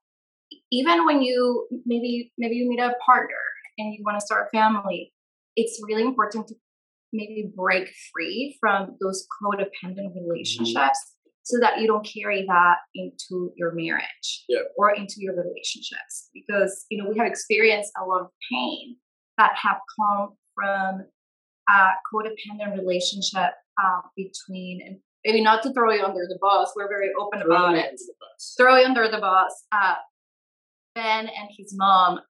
even 0.72 1.06
when 1.06 1.22
you 1.22 1.66
maybe 1.86 2.32
maybe 2.38 2.56
you 2.56 2.68
meet 2.68 2.80
a 2.80 2.94
partner 3.04 3.36
and 3.78 3.94
you 3.94 4.02
want 4.04 4.18
to 4.18 4.24
start 4.24 4.48
a 4.48 4.56
family, 4.56 5.12
it's 5.56 5.80
really 5.86 6.02
important 6.02 6.48
to 6.48 6.54
maybe 7.12 7.50
break 7.54 7.88
free 8.12 8.56
from 8.60 8.96
those 9.00 9.26
codependent 9.42 10.14
relationships 10.14 10.76
mm-hmm. 10.76 11.42
so 11.42 11.58
that 11.60 11.80
you 11.80 11.86
don't 11.86 12.06
carry 12.06 12.44
that 12.46 12.76
into 12.94 13.52
your 13.56 13.72
marriage 13.72 14.44
yeah. 14.48 14.60
or 14.76 14.94
into 14.94 15.16
your 15.18 15.34
relationships 15.34 16.30
because 16.34 16.86
you 16.90 17.02
know 17.02 17.08
we 17.08 17.16
have 17.18 17.26
experienced 17.26 17.92
a 18.00 18.04
lot 18.04 18.20
of 18.20 18.28
pain 18.52 18.96
that 19.38 19.52
have 19.56 19.78
come 19.98 20.30
from 20.54 21.06
a 21.68 21.88
codependent 22.12 22.76
relationship 22.78 23.52
uh, 23.82 24.00
between 24.16 24.80
and 24.86 24.98
maybe 25.24 25.42
not 25.42 25.62
to 25.62 25.72
throw 25.72 25.92
you 25.92 26.02
under 26.02 26.26
the 26.28 26.38
bus 26.40 26.72
we're 26.76 26.88
very 26.88 27.10
open 27.18 27.40
throw 27.40 27.56
about 27.56 27.74
it 27.74 28.00
throw 28.56 28.76
you 28.76 28.84
under 28.84 29.08
the 29.08 29.18
bus 29.18 29.64
uh, 29.72 29.94
Ben 30.94 31.26
and 31.26 31.48
his 31.56 31.74
mom, 31.76 32.20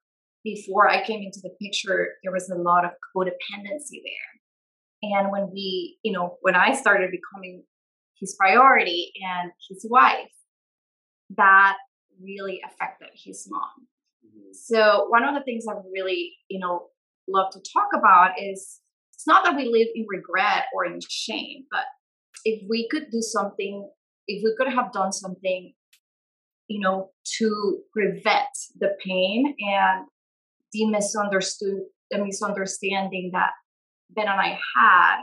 before 0.43 0.89
I 0.89 1.03
came 1.03 1.21
into 1.21 1.39
the 1.41 1.51
picture, 1.61 2.09
there 2.23 2.31
was 2.31 2.49
a 2.49 2.55
lot 2.55 2.85
of 2.85 2.91
codependency 3.15 4.01
there. 4.03 4.30
And 5.01 5.31
when 5.31 5.49
we, 5.51 5.97
you 6.03 6.13
know, 6.13 6.37
when 6.41 6.55
I 6.55 6.73
started 6.73 7.11
becoming 7.11 7.63
his 8.19 8.35
priority 8.39 9.11
and 9.21 9.51
his 9.69 9.85
wife, 9.89 10.31
that 11.37 11.77
really 12.21 12.61
affected 12.65 13.09
his 13.13 13.47
mom. 13.49 13.87
Mm-hmm. 14.25 14.51
So 14.53 15.07
one 15.09 15.23
of 15.23 15.33
the 15.33 15.43
things 15.43 15.65
I 15.67 15.73
really, 15.91 16.33
you 16.49 16.59
know, 16.59 16.87
love 17.27 17.51
to 17.53 17.59
talk 17.73 17.89
about 17.97 18.31
is 18.39 18.79
it's 19.13 19.25
not 19.25 19.43
that 19.45 19.55
we 19.55 19.65
live 19.65 19.87
in 19.95 20.05
regret 20.07 20.65
or 20.73 20.85
in 20.85 20.99
shame, 21.09 21.65
but 21.71 21.85
if 22.45 22.61
we 22.69 22.87
could 22.89 23.09
do 23.11 23.21
something, 23.21 23.89
if 24.27 24.43
we 24.43 24.53
could 24.57 24.71
have 24.71 24.91
done 24.91 25.11
something 25.11 25.73
you 26.71 26.79
know, 26.79 27.09
to 27.37 27.79
prevent 27.91 28.47
the 28.79 28.95
pain 29.05 29.55
and 29.59 30.05
the 30.71 30.85
misunderstood, 30.85 31.81
the 32.09 32.23
misunderstanding 32.23 33.31
that 33.33 33.51
Ben 34.15 34.27
and 34.27 34.39
I 34.39 34.59
had, 34.75 35.17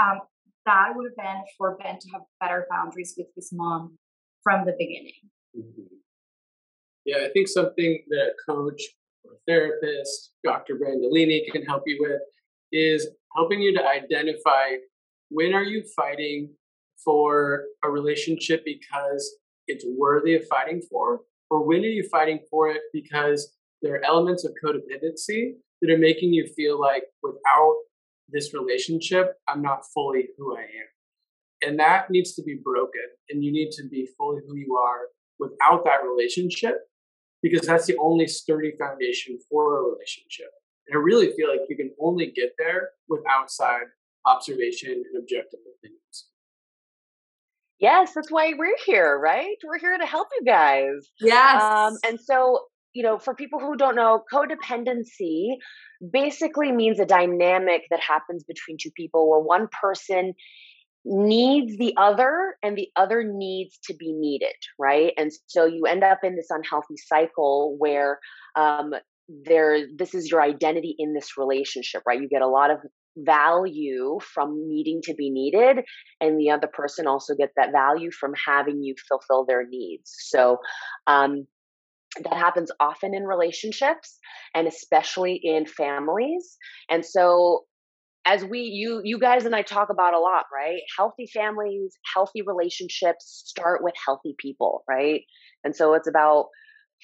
um, 0.00 0.20
that 0.66 0.92
would 0.94 1.10
have 1.10 1.16
been 1.16 1.42
for 1.56 1.76
Ben 1.76 1.98
to 1.98 2.08
have 2.12 2.22
better 2.40 2.66
boundaries 2.70 3.14
with 3.16 3.28
his 3.34 3.50
mom 3.52 3.98
from 4.42 4.64
the 4.64 4.74
beginning. 4.78 5.12
Mm-hmm. 5.56 5.94
Yeah, 7.04 7.26
I 7.26 7.28
think 7.32 7.48
something 7.48 8.02
that 8.08 8.32
a 8.32 8.52
coach 8.52 8.82
or 9.24 9.32
therapist, 9.46 10.32
Dr. 10.42 10.76
Brandolini, 10.76 11.40
can 11.52 11.62
help 11.62 11.82
you 11.86 11.98
with 12.00 12.20
is 12.72 13.08
helping 13.36 13.60
you 13.60 13.76
to 13.76 13.86
identify 13.86 14.76
when 15.28 15.54
are 15.54 15.62
you 15.62 15.84
fighting 15.94 16.50
for 17.04 17.64
a 17.84 17.90
relationship 17.90 18.64
because 18.64 19.36
it's 19.68 19.84
worthy 19.98 20.34
of 20.34 20.46
fighting 20.48 20.80
for, 20.90 21.20
or 21.50 21.66
when 21.66 21.80
are 21.80 21.88
you 21.88 22.08
fighting 22.08 22.40
for 22.50 22.70
it 22.70 22.80
because 22.92 23.54
there 23.82 23.94
are 23.94 24.04
elements 24.04 24.44
of 24.44 24.52
codependency 24.64 25.52
that 25.80 25.90
are 25.90 25.98
making 25.98 26.32
you 26.32 26.46
feel 26.56 26.80
like 26.80 27.04
without 27.22 27.74
this 28.28 28.54
relationship, 28.54 29.34
I'm 29.48 29.62
not 29.62 29.84
fully 29.92 30.28
who 30.36 30.56
I 30.56 30.62
am. 30.62 31.68
And 31.68 31.78
that 31.78 32.10
needs 32.10 32.34
to 32.34 32.42
be 32.42 32.58
broken, 32.62 33.06
and 33.30 33.42
you 33.42 33.52
need 33.52 33.70
to 33.72 33.88
be 33.88 34.08
fully 34.18 34.40
who 34.46 34.56
you 34.56 34.76
are 34.76 35.08
without 35.38 35.84
that 35.84 36.06
relationship 36.06 36.76
because 37.42 37.66
that's 37.66 37.86
the 37.86 37.96
only 37.98 38.26
sturdy 38.26 38.72
foundation 38.78 39.38
for 39.50 39.78
a 39.78 39.82
relationship. 39.82 40.48
And 40.88 40.96
I 40.96 41.00
really 41.00 41.32
feel 41.32 41.48
like 41.48 41.60
you 41.68 41.76
can 41.76 41.90
only 42.00 42.32
get 42.34 42.52
there 42.58 42.90
with 43.08 43.20
outside 43.30 43.84
observation 44.26 44.92
and 44.92 45.22
objective 45.22 45.60
opinions. 45.78 46.28
Yes, 47.80 48.12
that's 48.14 48.30
why 48.30 48.54
we're 48.56 48.76
here, 48.86 49.18
right? 49.18 49.56
We're 49.66 49.78
here 49.78 49.98
to 49.98 50.06
help 50.06 50.28
you 50.38 50.44
guys. 50.46 51.10
Yes. 51.20 51.62
Um, 51.62 51.98
and 52.06 52.18
so, 52.20 52.60
you 52.94 53.02
know, 53.02 53.18
for 53.18 53.34
people 53.34 53.58
who 53.58 53.76
don't 53.76 53.96
know, 53.96 54.22
codependency 54.32 55.56
basically 56.12 56.72
means 56.72 57.00
a 57.00 57.06
dynamic 57.06 57.82
that 57.90 58.00
happens 58.00 58.44
between 58.44 58.76
two 58.80 58.90
people 58.96 59.28
where 59.28 59.40
one 59.40 59.68
person 59.80 60.34
needs 61.04 61.76
the 61.76 61.94
other 61.98 62.56
and 62.62 62.78
the 62.78 62.88
other 62.96 63.22
needs 63.22 63.78
to 63.84 63.94
be 63.94 64.12
needed 64.12 64.54
right? 64.78 65.12
And 65.18 65.30
so 65.46 65.66
you 65.66 65.84
end 65.84 66.02
up 66.02 66.20
in 66.22 66.34
this 66.34 66.48
unhealthy 66.48 66.96
cycle 66.96 67.76
where 67.78 68.18
um, 68.56 68.94
there 69.28 69.86
this 69.94 70.14
is 70.14 70.30
your 70.30 70.40
identity 70.40 70.94
in 70.98 71.12
this 71.12 71.36
relationship 71.36 72.02
right? 72.06 72.20
You 72.20 72.28
get 72.28 72.42
a 72.42 72.48
lot 72.48 72.70
of 72.70 72.78
value 73.16 74.18
from 74.34 74.66
needing 74.66 75.00
to 75.02 75.14
be 75.14 75.30
needed 75.30 75.84
and 76.20 76.40
the 76.40 76.50
other 76.50 76.66
person 76.66 77.06
also 77.06 77.34
gets 77.34 77.52
that 77.56 77.70
value 77.70 78.10
from 78.10 78.32
having 78.46 78.82
you 78.82 78.94
fulfill 79.06 79.44
their 79.44 79.66
needs. 79.66 80.12
So 80.18 80.58
um, 81.06 81.46
that 82.22 82.34
happens 82.34 82.70
often 82.80 83.14
in 83.14 83.24
relationships 83.24 84.18
and 84.54 84.68
especially 84.68 85.40
in 85.42 85.66
families 85.66 86.56
and 86.90 87.04
so 87.04 87.64
as 88.26 88.44
we 88.44 88.60
you 88.60 89.00
you 89.04 89.18
guys 89.18 89.44
and 89.44 89.54
I 89.54 89.62
talk 89.62 89.90
about 89.90 90.14
a 90.14 90.18
lot, 90.18 90.46
right? 90.52 90.80
Healthy 90.96 91.26
families, 91.32 91.96
healthy 92.14 92.42
relationships 92.42 93.42
start 93.46 93.82
with 93.82 93.94
healthy 94.04 94.34
people, 94.38 94.82
right? 94.88 95.22
And 95.62 95.74
so 95.76 95.94
it's 95.94 96.08
about 96.08 96.46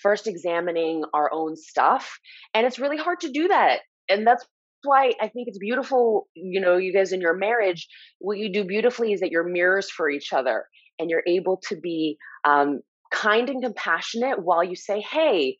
first 0.02 0.26
examining 0.26 1.04
our 1.12 1.30
own 1.32 1.56
stuff, 1.56 2.18
and 2.54 2.66
it's 2.66 2.78
really 2.78 2.96
hard 2.96 3.20
to 3.20 3.30
do 3.30 3.48
that. 3.48 3.80
And 4.08 4.26
that's 4.26 4.46
why 4.82 5.12
I 5.20 5.28
think 5.28 5.48
it's 5.48 5.58
beautiful, 5.58 6.28
you 6.34 6.60
know, 6.60 6.78
you 6.78 6.92
guys 6.92 7.12
in 7.12 7.20
your 7.20 7.36
marriage, 7.36 7.86
what 8.18 8.38
you 8.38 8.50
do 8.50 8.64
beautifully 8.64 9.12
is 9.12 9.20
that 9.20 9.30
you're 9.30 9.44
mirrors 9.44 9.90
for 9.90 10.08
each 10.08 10.32
other 10.32 10.64
and 10.98 11.10
you're 11.10 11.22
able 11.26 11.60
to 11.68 11.76
be 11.76 12.16
um, 12.44 12.80
kind 13.10 13.48
and 13.48 13.62
compassionate 13.62 14.42
while 14.42 14.62
you 14.62 14.76
say, 14.76 15.00
hey, 15.00 15.58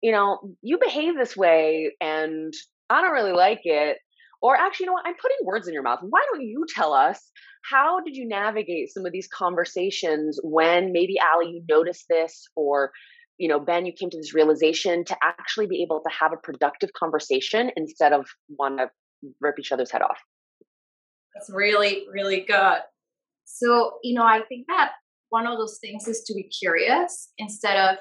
you 0.00 0.12
know, 0.12 0.38
you 0.62 0.78
behave 0.78 1.16
this 1.16 1.36
way 1.36 1.92
and 2.00 2.52
I 2.90 3.00
don't 3.00 3.12
really 3.12 3.32
like 3.32 3.60
it 3.64 3.98
or 4.44 4.54
actually, 4.54 4.84
you 4.84 4.90
know 4.90 4.92
what? 4.92 5.06
I'm 5.06 5.14
putting 5.14 5.38
words 5.42 5.66
in 5.66 5.72
your 5.72 5.82
mouth. 5.82 6.00
Why 6.02 6.22
don't 6.30 6.42
you 6.42 6.66
tell 6.68 6.92
us 6.92 7.30
how 7.70 8.00
did 8.00 8.14
you 8.14 8.28
navigate 8.28 8.92
some 8.92 9.06
of 9.06 9.12
these 9.12 9.26
conversations 9.26 10.38
when 10.42 10.92
maybe 10.92 11.16
Ali, 11.34 11.46
you 11.46 11.64
noticed 11.66 12.04
this, 12.10 12.46
or 12.54 12.92
you 13.38 13.48
know, 13.48 13.58
Ben, 13.58 13.86
you 13.86 13.92
came 13.92 14.10
to 14.10 14.18
this 14.18 14.34
realization 14.34 15.04
to 15.06 15.16
actually 15.22 15.66
be 15.66 15.82
able 15.82 16.00
to 16.00 16.10
have 16.10 16.32
a 16.32 16.36
productive 16.36 16.92
conversation 16.92 17.70
instead 17.74 18.12
of 18.12 18.26
want 18.58 18.78
to 18.78 18.90
rip 19.40 19.58
each 19.58 19.72
other's 19.72 19.90
head 19.90 20.02
off. 20.02 20.18
That's 21.34 21.50
really, 21.50 22.04
really 22.12 22.40
good. 22.40 22.80
So, 23.46 23.94
you 24.02 24.14
know, 24.14 24.24
I 24.24 24.42
think 24.42 24.66
that 24.68 24.92
one 25.34 25.48
of 25.48 25.58
those 25.58 25.78
things 25.80 26.06
is 26.06 26.22
to 26.22 26.32
be 26.32 26.44
curious 26.44 27.32
instead 27.38 27.76
of 27.76 27.96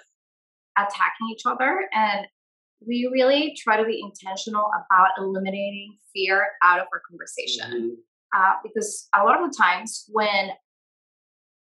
attacking 0.78 1.28
each 1.34 1.42
other. 1.48 1.90
And 1.92 2.28
we 2.86 3.10
really 3.12 3.58
try 3.58 3.76
to 3.76 3.86
be 3.86 4.00
intentional 4.08 4.70
about 4.78 5.10
eliminating 5.18 5.98
fear 6.14 6.46
out 6.64 6.80
of 6.80 6.86
our 6.94 7.02
conversation. 7.10 7.72
Mm-hmm. 7.72 7.94
Uh, 8.36 8.54
because 8.64 9.08
a 9.16 9.24
lot 9.24 9.42
of 9.42 9.50
the 9.50 9.56
times 9.58 10.06
when 10.10 10.50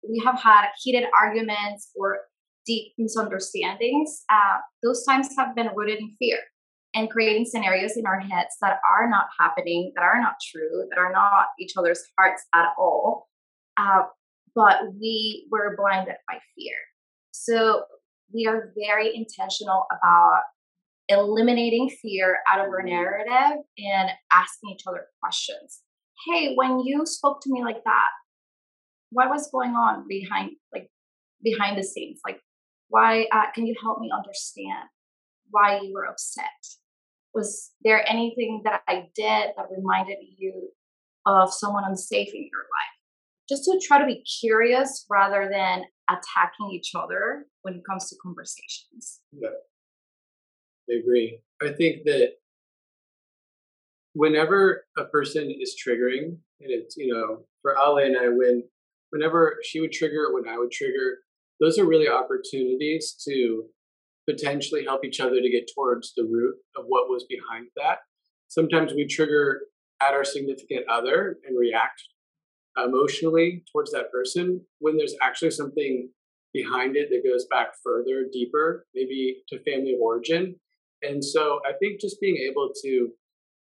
we 0.10 0.21
have 0.26 0.39
had 0.39 0.67
heated 0.82 1.06
arguments 1.21 1.91
or 1.95 2.19
deep 2.65 2.91
misunderstandings, 2.97 4.23
uh, 4.30 4.58
those 4.84 5.06
times 5.06 5.30
have 5.38 5.56
been 5.56 5.69
rooted 5.76 5.99
in 5.99 6.10
fear 6.19 6.39
and 6.93 7.10
creating 7.10 7.45
scenarios 7.45 7.95
in 7.95 8.06
our 8.06 8.19
heads 8.19 8.56
that 8.62 8.80
are 8.91 9.10
not 9.10 9.28
happening, 9.39 9.93
that 9.95 10.04
are 10.04 10.19
not 10.21 10.36
true, 10.52 10.88
that 10.89 10.99
are 10.99 11.12
not 11.12 11.47
each 11.60 11.73
other's 11.78 12.02
hearts 12.17 12.43
at 12.54 12.67
all. 12.78 13.28
Uh, 13.78 14.04
but 14.55 14.77
we 14.99 15.47
were 15.51 15.75
blinded 15.77 16.15
by 16.27 16.39
fear. 16.55 16.75
So 17.31 17.83
we 18.33 18.45
are 18.47 18.73
very 18.75 19.15
intentional 19.15 19.85
about 19.91 20.41
eliminating 21.09 21.89
fear 22.01 22.37
out 22.49 22.59
of 22.59 22.67
our 22.67 22.79
mm-hmm. 22.79 22.89
narrative 22.89 23.63
and 23.77 24.09
asking 24.31 24.71
each 24.71 24.83
other 24.87 25.07
questions. 25.21 25.81
Hey, 26.27 26.53
when 26.55 26.79
you 26.79 27.05
spoke 27.05 27.41
to 27.41 27.51
me 27.51 27.63
like 27.63 27.83
that, 27.83 28.09
what 29.11 29.29
was 29.29 29.49
going 29.51 29.71
on 29.71 30.07
behind 30.07 30.51
like 30.73 30.89
behind 31.43 31.77
the 31.77 31.83
scenes? 31.83 32.19
Like 32.25 32.39
why 32.89 33.27
uh, 33.31 33.51
can 33.53 33.65
you 33.65 33.75
help 33.81 33.99
me 33.99 34.11
understand 34.15 34.87
why 35.49 35.79
you 35.81 35.93
were 35.93 36.05
upset? 36.05 36.45
Was 37.33 37.71
there 37.83 38.07
anything 38.07 38.61
that 38.65 38.81
I 38.87 39.07
did 39.15 39.49
that 39.57 39.67
reminded 39.75 40.17
you 40.37 40.69
of 41.25 41.51
someone 41.51 41.83
unsafe 41.85 42.29
in 42.33 42.41
your 42.51 42.61
life? 42.61 42.92
Just 43.53 43.65
to 43.65 43.79
try 43.79 43.99
to 43.99 44.05
be 44.07 44.23
curious 44.41 45.05
rather 45.11 45.47
than 45.51 45.83
attacking 46.09 46.71
each 46.71 46.93
other 46.95 47.45
when 47.61 47.75
it 47.75 47.81
comes 47.87 48.09
to 48.09 48.15
conversations. 48.19 49.21
Yeah. 49.31 49.49
I 50.89 50.93
agree. 50.95 51.39
I 51.61 51.69
think 51.69 52.03
that 52.05 52.31
whenever 54.13 54.85
a 54.97 55.05
person 55.05 55.51
is 55.51 55.75
triggering, 55.79 56.37
and 56.61 56.71
it's 56.71 56.97
you 56.97 57.13
know, 57.13 57.45
for 57.61 57.75
Ale 57.77 57.97
and 57.97 58.17
I, 58.17 58.29
when 58.29 58.63
whenever 59.11 59.59
she 59.63 59.79
would 59.81 59.91
trigger, 59.91 60.33
when 60.33 60.49
I 60.49 60.57
would 60.57 60.71
trigger, 60.71 61.19
those 61.59 61.77
are 61.77 61.85
really 61.85 62.09
opportunities 62.09 63.15
to 63.27 63.65
potentially 64.27 64.83
help 64.83 65.05
each 65.05 65.19
other 65.19 65.39
to 65.39 65.49
get 65.51 65.69
towards 65.75 66.13
the 66.17 66.23
root 66.23 66.55
of 66.75 66.85
what 66.87 67.07
was 67.07 67.23
behind 67.29 67.67
that. 67.75 67.99
Sometimes 68.47 68.93
we 68.93 69.05
trigger 69.05 69.61
at 70.01 70.15
our 70.15 70.23
significant 70.23 70.89
other 70.89 71.37
and 71.45 71.55
react 71.55 72.01
emotionally 72.77 73.63
towards 73.71 73.91
that 73.91 74.12
person 74.12 74.62
when 74.79 74.97
there's 74.97 75.15
actually 75.21 75.51
something 75.51 76.09
behind 76.53 76.95
it 76.95 77.09
that 77.09 77.27
goes 77.27 77.45
back 77.49 77.69
further, 77.83 78.25
deeper, 78.31 78.86
maybe 78.93 79.43
to 79.49 79.63
family 79.63 79.93
of 79.93 80.01
origin. 80.01 80.55
And 81.01 81.23
so 81.23 81.59
I 81.67 81.73
think 81.79 81.99
just 81.99 82.21
being 82.21 82.38
able 82.38 82.71
to 82.83 83.09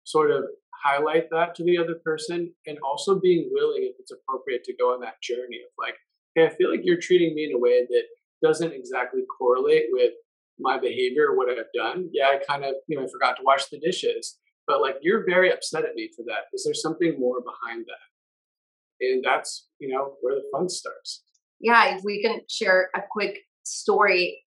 sort 0.05 0.31
of 0.31 0.45
highlight 0.85 1.31
that 1.31 1.55
to 1.55 1.65
the 1.65 1.79
other 1.79 1.97
person 2.05 2.53
and 2.67 2.79
also 2.85 3.19
being 3.19 3.51
willing, 3.53 3.83
if 3.85 3.97
it's 3.99 4.13
appropriate, 4.13 4.65
to 4.65 4.75
go 4.79 4.93
on 4.93 5.01
that 5.01 5.21
journey 5.23 5.61
of 5.65 5.73
like, 5.79 5.95
hey, 6.35 6.47
I 6.47 6.51
feel 6.51 6.71
like 6.71 6.81
you're 6.83 7.01
treating 7.01 7.35
me 7.35 7.45
in 7.45 7.55
a 7.55 7.59
way 7.59 7.87
that 7.89 8.05
doesn't 8.43 8.73
exactly 8.73 9.23
correlate 9.39 9.87
with 9.91 10.13
my 10.59 10.79
behavior 10.79 11.29
or 11.29 11.37
what 11.37 11.49
I've 11.49 11.73
done. 11.75 12.11
Yeah, 12.13 12.27
I 12.27 12.41
kind 12.47 12.65
of, 12.65 12.75
you 12.89 12.97
know, 12.97 13.05
I 13.05 13.09
forgot 13.11 13.37
to 13.37 13.43
wash 13.45 13.67
the 13.67 13.79
dishes, 13.79 14.39
but 14.67 14.81
like 14.81 14.97
you're 15.03 15.25
very 15.25 15.53
upset 15.53 15.85
at 15.85 15.95
me 15.95 16.11
for 16.15 16.25
that. 16.27 16.47
Is 16.53 16.65
there 16.65 16.75
something 16.75 17.19
more 17.19 17.41
behind 17.41 17.87
that? 17.87 18.12
And 19.03 19.25
that's, 19.25 19.67
you 19.79 19.93
know, 19.93 20.15
where 20.21 20.37
the 20.37 20.43
fun 20.53 20.69
starts. 20.69 21.23
Yeah, 21.61 21.97
if 21.97 22.03
we 22.05 22.23
can 22.23 22.41
share 22.49 22.89
a 22.97 23.01
quick 23.11 23.39
story. 23.65 24.45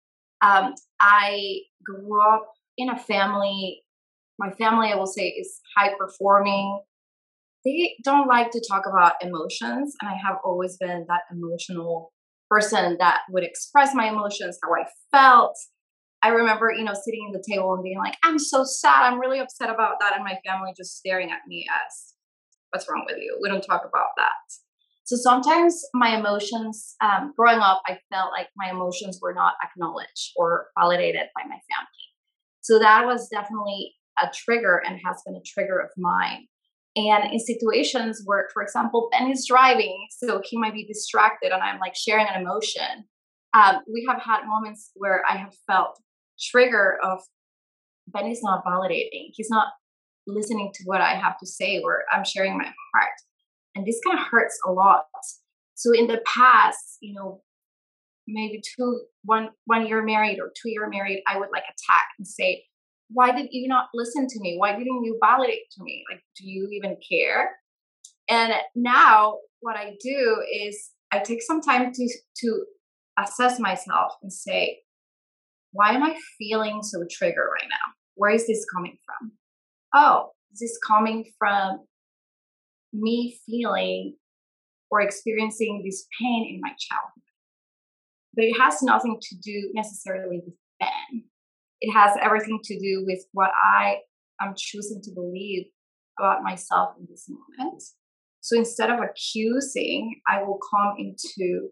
Um, 0.42 0.74
I 1.00 1.60
grew 1.84 2.20
up 2.20 2.46
in 2.76 2.88
a 2.88 2.98
family, 2.98 3.82
my 4.38 4.50
family, 4.52 4.90
I 4.92 4.96
will 4.96 5.06
say, 5.06 5.28
is 5.28 5.60
high 5.76 5.92
performing. 5.98 6.80
They 7.64 7.96
don't 8.04 8.26
like 8.26 8.50
to 8.52 8.64
talk 8.68 8.84
about 8.86 9.14
emotions. 9.22 9.94
And 10.00 10.08
I 10.08 10.14
have 10.14 10.38
always 10.44 10.76
been 10.78 11.04
that 11.08 11.22
emotional 11.30 12.12
person 12.48 12.96
that 13.00 13.20
would 13.30 13.44
express 13.44 13.94
my 13.94 14.08
emotions, 14.08 14.58
how 14.62 14.70
I 14.74 14.86
felt. 15.12 15.56
I 16.22 16.28
remember, 16.28 16.72
you 16.76 16.84
know, 16.84 16.94
sitting 16.94 17.32
at 17.32 17.40
the 17.40 17.52
table 17.52 17.72
and 17.74 17.82
being 17.82 17.98
like, 17.98 18.16
I'm 18.24 18.38
so 18.38 18.64
sad. 18.64 19.04
I'm 19.04 19.20
really 19.20 19.38
upset 19.38 19.70
about 19.70 19.94
that. 20.00 20.14
And 20.14 20.24
my 20.24 20.38
family 20.46 20.72
just 20.76 20.96
staring 20.96 21.30
at 21.30 21.46
me 21.46 21.66
as, 21.68 22.14
what's 22.70 22.88
wrong 22.88 23.04
with 23.06 23.18
you? 23.18 23.38
We 23.42 23.48
don't 23.48 23.62
talk 23.62 23.82
about 23.82 24.08
that. 24.16 24.32
So 25.04 25.16
sometimes 25.16 25.82
my 25.92 26.16
emotions, 26.16 26.94
um, 27.00 27.32
growing 27.36 27.58
up, 27.58 27.82
I 27.86 27.98
felt 28.12 28.30
like 28.30 28.48
my 28.56 28.70
emotions 28.70 29.18
were 29.20 29.34
not 29.34 29.54
acknowledged 29.64 30.32
or 30.36 30.68
validated 30.78 31.26
by 31.34 31.42
my 31.42 31.58
family. 31.68 32.04
So 32.60 32.78
that 32.78 33.06
was 33.06 33.28
definitely 33.28 33.94
a 34.22 34.28
trigger 34.32 34.80
and 34.86 35.00
has 35.04 35.20
been 35.26 35.34
a 35.34 35.42
trigger 35.44 35.80
of 35.80 35.90
mine. 35.96 36.46
And 36.96 37.32
in 37.32 37.38
situations 37.38 38.22
where, 38.24 38.48
for 38.52 38.62
example, 38.62 39.08
Ben 39.10 39.30
is 39.30 39.46
driving, 39.48 39.96
so 40.10 40.40
he 40.44 40.56
might 40.58 40.74
be 40.74 40.86
distracted 40.86 41.52
and 41.52 41.62
I'm 41.62 41.80
like 41.80 41.96
sharing 41.96 42.26
an 42.26 42.40
emotion. 42.40 43.04
Um, 43.52 43.80
we 43.92 44.06
have 44.08 44.22
had 44.22 44.46
moments 44.46 44.90
where 44.94 45.24
I 45.28 45.36
have 45.36 45.54
felt 45.66 45.98
trigger 46.40 46.98
of 47.02 47.20
Ben 48.08 48.26
is 48.26 48.42
not 48.42 48.64
validating. 48.64 49.30
He's 49.32 49.50
not 49.50 49.68
listening 50.26 50.70
to 50.74 50.82
what 50.84 51.00
I 51.00 51.14
have 51.14 51.38
to 51.38 51.46
say 51.46 51.80
or 51.82 52.04
I'm 52.12 52.24
sharing 52.24 52.56
my 52.56 52.64
heart. 52.64 53.12
And 53.74 53.86
this 53.86 54.00
kind 54.04 54.18
of 54.18 54.26
hurts 54.26 54.58
a 54.66 54.72
lot. 54.72 55.04
So 55.74 55.92
in 55.92 56.06
the 56.06 56.20
past, 56.26 56.98
you 57.00 57.14
know, 57.14 57.42
maybe 58.26 58.62
two 58.76 59.02
one 59.24 59.48
one 59.64 59.86
year 59.86 60.02
married 60.02 60.38
or 60.38 60.52
two 60.60 60.70
year 60.70 60.88
married, 60.88 61.22
I 61.26 61.38
would 61.38 61.48
like 61.52 61.64
attack 61.64 62.06
and 62.18 62.26
say, 62.26 62.64
why 63.08 63.32
did 63.32 63.48
you 63.50 63.68
not 63.68 63.88
listen 63.94 64.26
to 64.28 64.40
me? 64.40 64.56
Why 64.58 64.72
didn't 64.72 65.04
you 65.04 65.18
validate 65.24 65.70
to 65.76 65.82
me? 65.82 66.04
Like, 66.10 66.22
do 66.36 66.48
you 66.48 66.68
even 66.72 66.96
care? 67.10 67.50
And 68.28 68.52
now 68.74 69.38
what 69.60 69.76
I 69.76 69.96
do 70.00 70.42
is 70.52 70.90
I 71.12 71.18
take 71.18 71.42
some 71.42 71.60
time 71.60 71.92
to 71.92 72.08
to 72.42 72.64
assess 73.18 73.58
myself 73.58 74.12
and 74.22 74.32
say, 74.32 74.80
why 75.72 75.90
am 75.92 76.02
I 76.02 76.16
feeling 76.38 76.82
so 76.82 77.04
triggered 77.10 77.48
right 77.52 77.68
now? 77.68 77.94
Where 78.14 78.30
is 78.30 78.46
this 78.46 78.64
coming 78.74 78.96
from? 79.04 79.32
Oh, 79.94 80.30
this 80.50 80.62
is 80.62 80.78
coming 80.86 81.24
from 81.38 81.80
me 82.92 83.38
feeling 83.46 84.16
or 84.90 85.00
experiencing 85.00 85.82
this 85.84 86.06
pain 86.20 86.54
in 86.54 86.60
my 86.60 86.70
childhood? 86.78 87.22
But 88.34 88.44
it 88.44 88.60
has 88.60 88.82
nothing 88.82 89.18
to 89.20 89.36
do 89.42 89.70
necessarily 89.74 90.40
with 90.44 90.54
Ben. 90.78 91.24
It 91.80 91.92
has 91.92 92.16
everything 92.22 92.60
to 92.64 92.78
do 92.78 93.04
with 93.06 93.24
what 93.32 93.50
I 93.64 93.98
am 94.40 94.54
choosing 94.56 95.00
to 95.02 95.10
believe 95.12 95.66
about 96.18 96.42
myself 96.42 96.90
in 96.98 97.06
this 97.10 97.28
moment. 97.28 97.82
So 98.40 98.56
instead 98.56 98.90
of 98.90 99.00
accusing, 99.00 100.20
I 100.28 100.42
will 100.42 100.58
come 100.70 100.94
into 100.98 101.68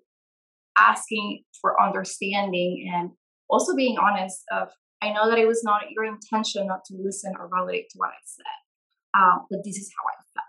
asking 0.79 1.45
for 1.61 1.81
understanding 1.81 2.91
and 2.95 3.11
also 3.49 3.75
being 3.75 3.99
honest 3.99 4.43
of 4.53 4.69
I 5.03 5.13
know 5.13 5.29
that 5.29 5.39
it 5.39 5.47
was 5.47 5.63
not 5.65 5.83
your 5.91 6.05
intention 6.05 6.67
not 6.67 6.85
to 6.87 6.97
listen 6.99 7.33
or 7.39 7.49
validate 7.55 7.89
to 7.91 7.99
what 7.99 8.11
I 8.11 8.21
said, 8.25 9.21
um, 9.21 9.47
but 9.51 9.61
this 9.65 9.77
is 9.77 9.91
how 9.97 10.09
I 10.09 10.17
felt. 10.35 10.49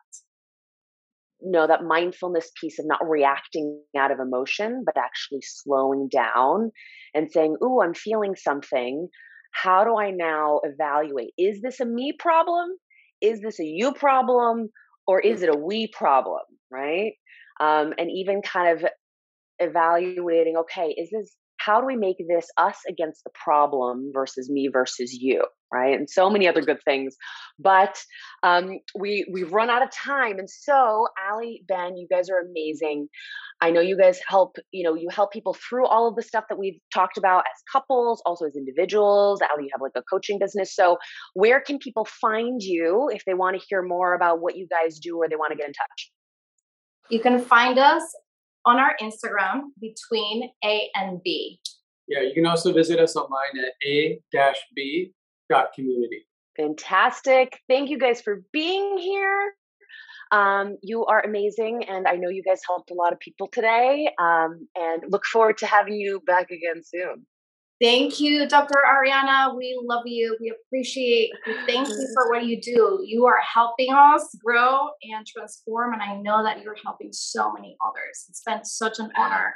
No, 1.41 1.67
that 1.67 1.83
mindfulness 1.83 2.51
piece 2.59 2.79
of 2.79 2.85
not 2.87 3.07
reacting 3.07 3.81
out 3.97 4.11
of 4.11 4.19
emotion, 4.19 4.83
but 4.85 4.97
actually 4.97 5.41
slowing 5.41 6.09
down 6.11 6.71
and 7.13 7.31
saying, 7.31 7.55
Ooh, 7.63 7.81
I'm 7.81 7.93
feeling 7.93 8.35
something. 8.35 9.07
How 9.53 9.83
do 9.83 9.97
I 9.97 10.11
now 10.11 10.61
evaluate? 10.63 11.31
Is 11.37 11.61
this 11.61 11.79
a 11.79 11.85
me 11.85 12.13
problem? 12.17 12.69
Is 13.21 13.41
this 13.41 13.59
a 13.59 13.65
you 13.65 13.93
problem? 13.93 14.69
Or 15.07 15.19
is 15.19 15.41
it 15.41 15.49
a 15.49 15.57
we 15.57 15.89
problem? 15.91 16.41
Right. 16.71 17.13
Um, 17.59 17.93
and 17.97 18.09
even 18.11 18.41
kind 18.41 18.77
of 18.77 18.89
evaluating 19.59 20.55
okay, 20.57 20.89
is 20.97 21.09
this 21.11 21.35
how 21.69 21.79
do 21.79 21.85
we 21.85 21.95
make 21.95 22.17
this 22.27 22.47
us 22.57 22.77
against 22.89 23.23
the 23.23 23.29
problem 23.43 24.11
versus 24.11 24.49
me 24.49 24.69
versus 24.71 25.13
you 25.13 25.43
right? 25.71 25.97
And 25.97 26.09
so 26.09 26.31
many 26.31 26.47
other 26.47 26.61
good 26.61 26.81
things. 26.83 27.15
But 27.59 28.01
um, 28.41 28.79
we 28.97 29.27
we've 29.31 29.51
run 29.51 29.69
out 29.69 29.83
of 29.83 29.91
time. 29.91 30.39
And 30.39 30.49
so 30.49 31.07
ali 31.31 31.61
ben 31.67 31.95
you 31.95 32.07
guys 32.09 32.29
are 32.29 32.39
amazing. 32.39 33.07
I 33.61 33.69
know 33.69 33.81
you 33.81 33.97
guys 33.97 34.19
help 34.27 34.55
you 34.71 34.83
know 34.83 34.95
you 34.95 35.09
help 35.11 35.31
people 35.31 35.53
through 35.53 35.85
all 35.85 36.07
of 36.07 36.15
the 36.15 36.23
stuff 36.23 36.45
that 36.49 36.57
we've 36.57 36.79
talked 36.93 37.17
about 37.17 37.41
as 37.41 37.61
couples 37.71 38.21
also 38.25 38.45
as 38.45 38.55
individuals. 38.55 39.41
Ali 39.51 39.65
you 39.65 39.69
have 39.73 39.81
like 39.81 39.91
a 39.95 40.03
coaching 40.11 40.39
business. 40.39 40.75
So 40.75 40.97
where 41.33 41.61
can 41.61 41.77
people 41.77 42.05
find 42.05 42.61
you 42.61 43.09
if 43.13 43.23
they 43.25 43.35
want 43.35 43.59
to 43.59 43.65
hear 43.69 43.83
more 43.83 44.15
about 44.15 44.41
what 44.41 44.57
you 44.57 44.67
guys 44.67 44.99
do 44.99 45.17
or 45.17 45.29
they 45.29 45.35
want 45.35 45.51
to 45.51 45.57
get 45.57 45.67
in 45.67 45.73
touch? 45.73 46.11
You 47.09 47.19
can 47.19 47.39
find 47.39 47.77
us 47.77 48.03
on 48.65 48.79
our 48.79 48.95
Instagram 49.01 49.61
between 49.79 50.49
A 50.63 50.89
and 50.95 51.21
B. 51.23 51.59
Yeah, 52.07 52.21
you 52.21 52.33
can 52.33 52.45
also 52.45 52.71
visit 52.73 52.99
us 52.99 53.15
online 53.15 53.57
at 53.57 53.73
a-b.community. 53.87 56.25
Fantastic. 56.57 57.59
Thank 57.69 57.89
you 57.89 57.97
guys 57.99 58.21
for 58.21 58.43
being 58.51 58.97
here. 58.97 59.53
Um, 60.31 60.77
you 60.83 61.05
are 61.05 61.21
amazing, 61.21 61.85
and 61.87 62.07
I 62.07 62.15
know 62.15 62.29
you 62.29 62.43
guys 62.43 62.61
helped 62.65 62.91
a 62.91 62.93
lot 62.93 63.13
of 63.13 63.19
people 63.19 63.47
today. 63.51 64.11
Um, 64.19 64.67
and 64.75 65.03
look 65.07 65.25
forward 65.25 65.57
to 65.59 65.65
having 65.65 65.95
you 65.95 66.21
back 66.25 66.51
again 66.51 66.83
soon. 66.83 67.25
Thank 67.81 68.19
you, 68.19 68.45
Dr. 68.45 68.75
Ariana. 68.85 69.55
We 69.55 69.79
love 69.81 70.03
you. 70.05 70.37
We 70.41 70.51
appreciate 70.51 71.31
you. 71.47 71.55
Thank 71.65 71.87
you 71.87 72.07
for 72.13 72.29
what 72.29 72.43
you 72.43 72.59
do. 72.59 72.99
You 73.05 73.25
are 73.25 73.39
helping 73.41 73.93
us 73.93 74.35
grow 74.43 74.89
and 75.01 75.25
transform, 75.25 75.93
and 75.93 76.01
I 76.01 76.17
know 76.17 76.43
that 76.43 76.61
you're 76.61 76.75
helping 76.83 77.13
so 77.13 77.53
many 77.53 77.77
others. 77.85 78.25
It's 78.27 78.43
been 78.45 78.65
such 78.65 78.99
an 78.99 79.11
honor 79.15 79.55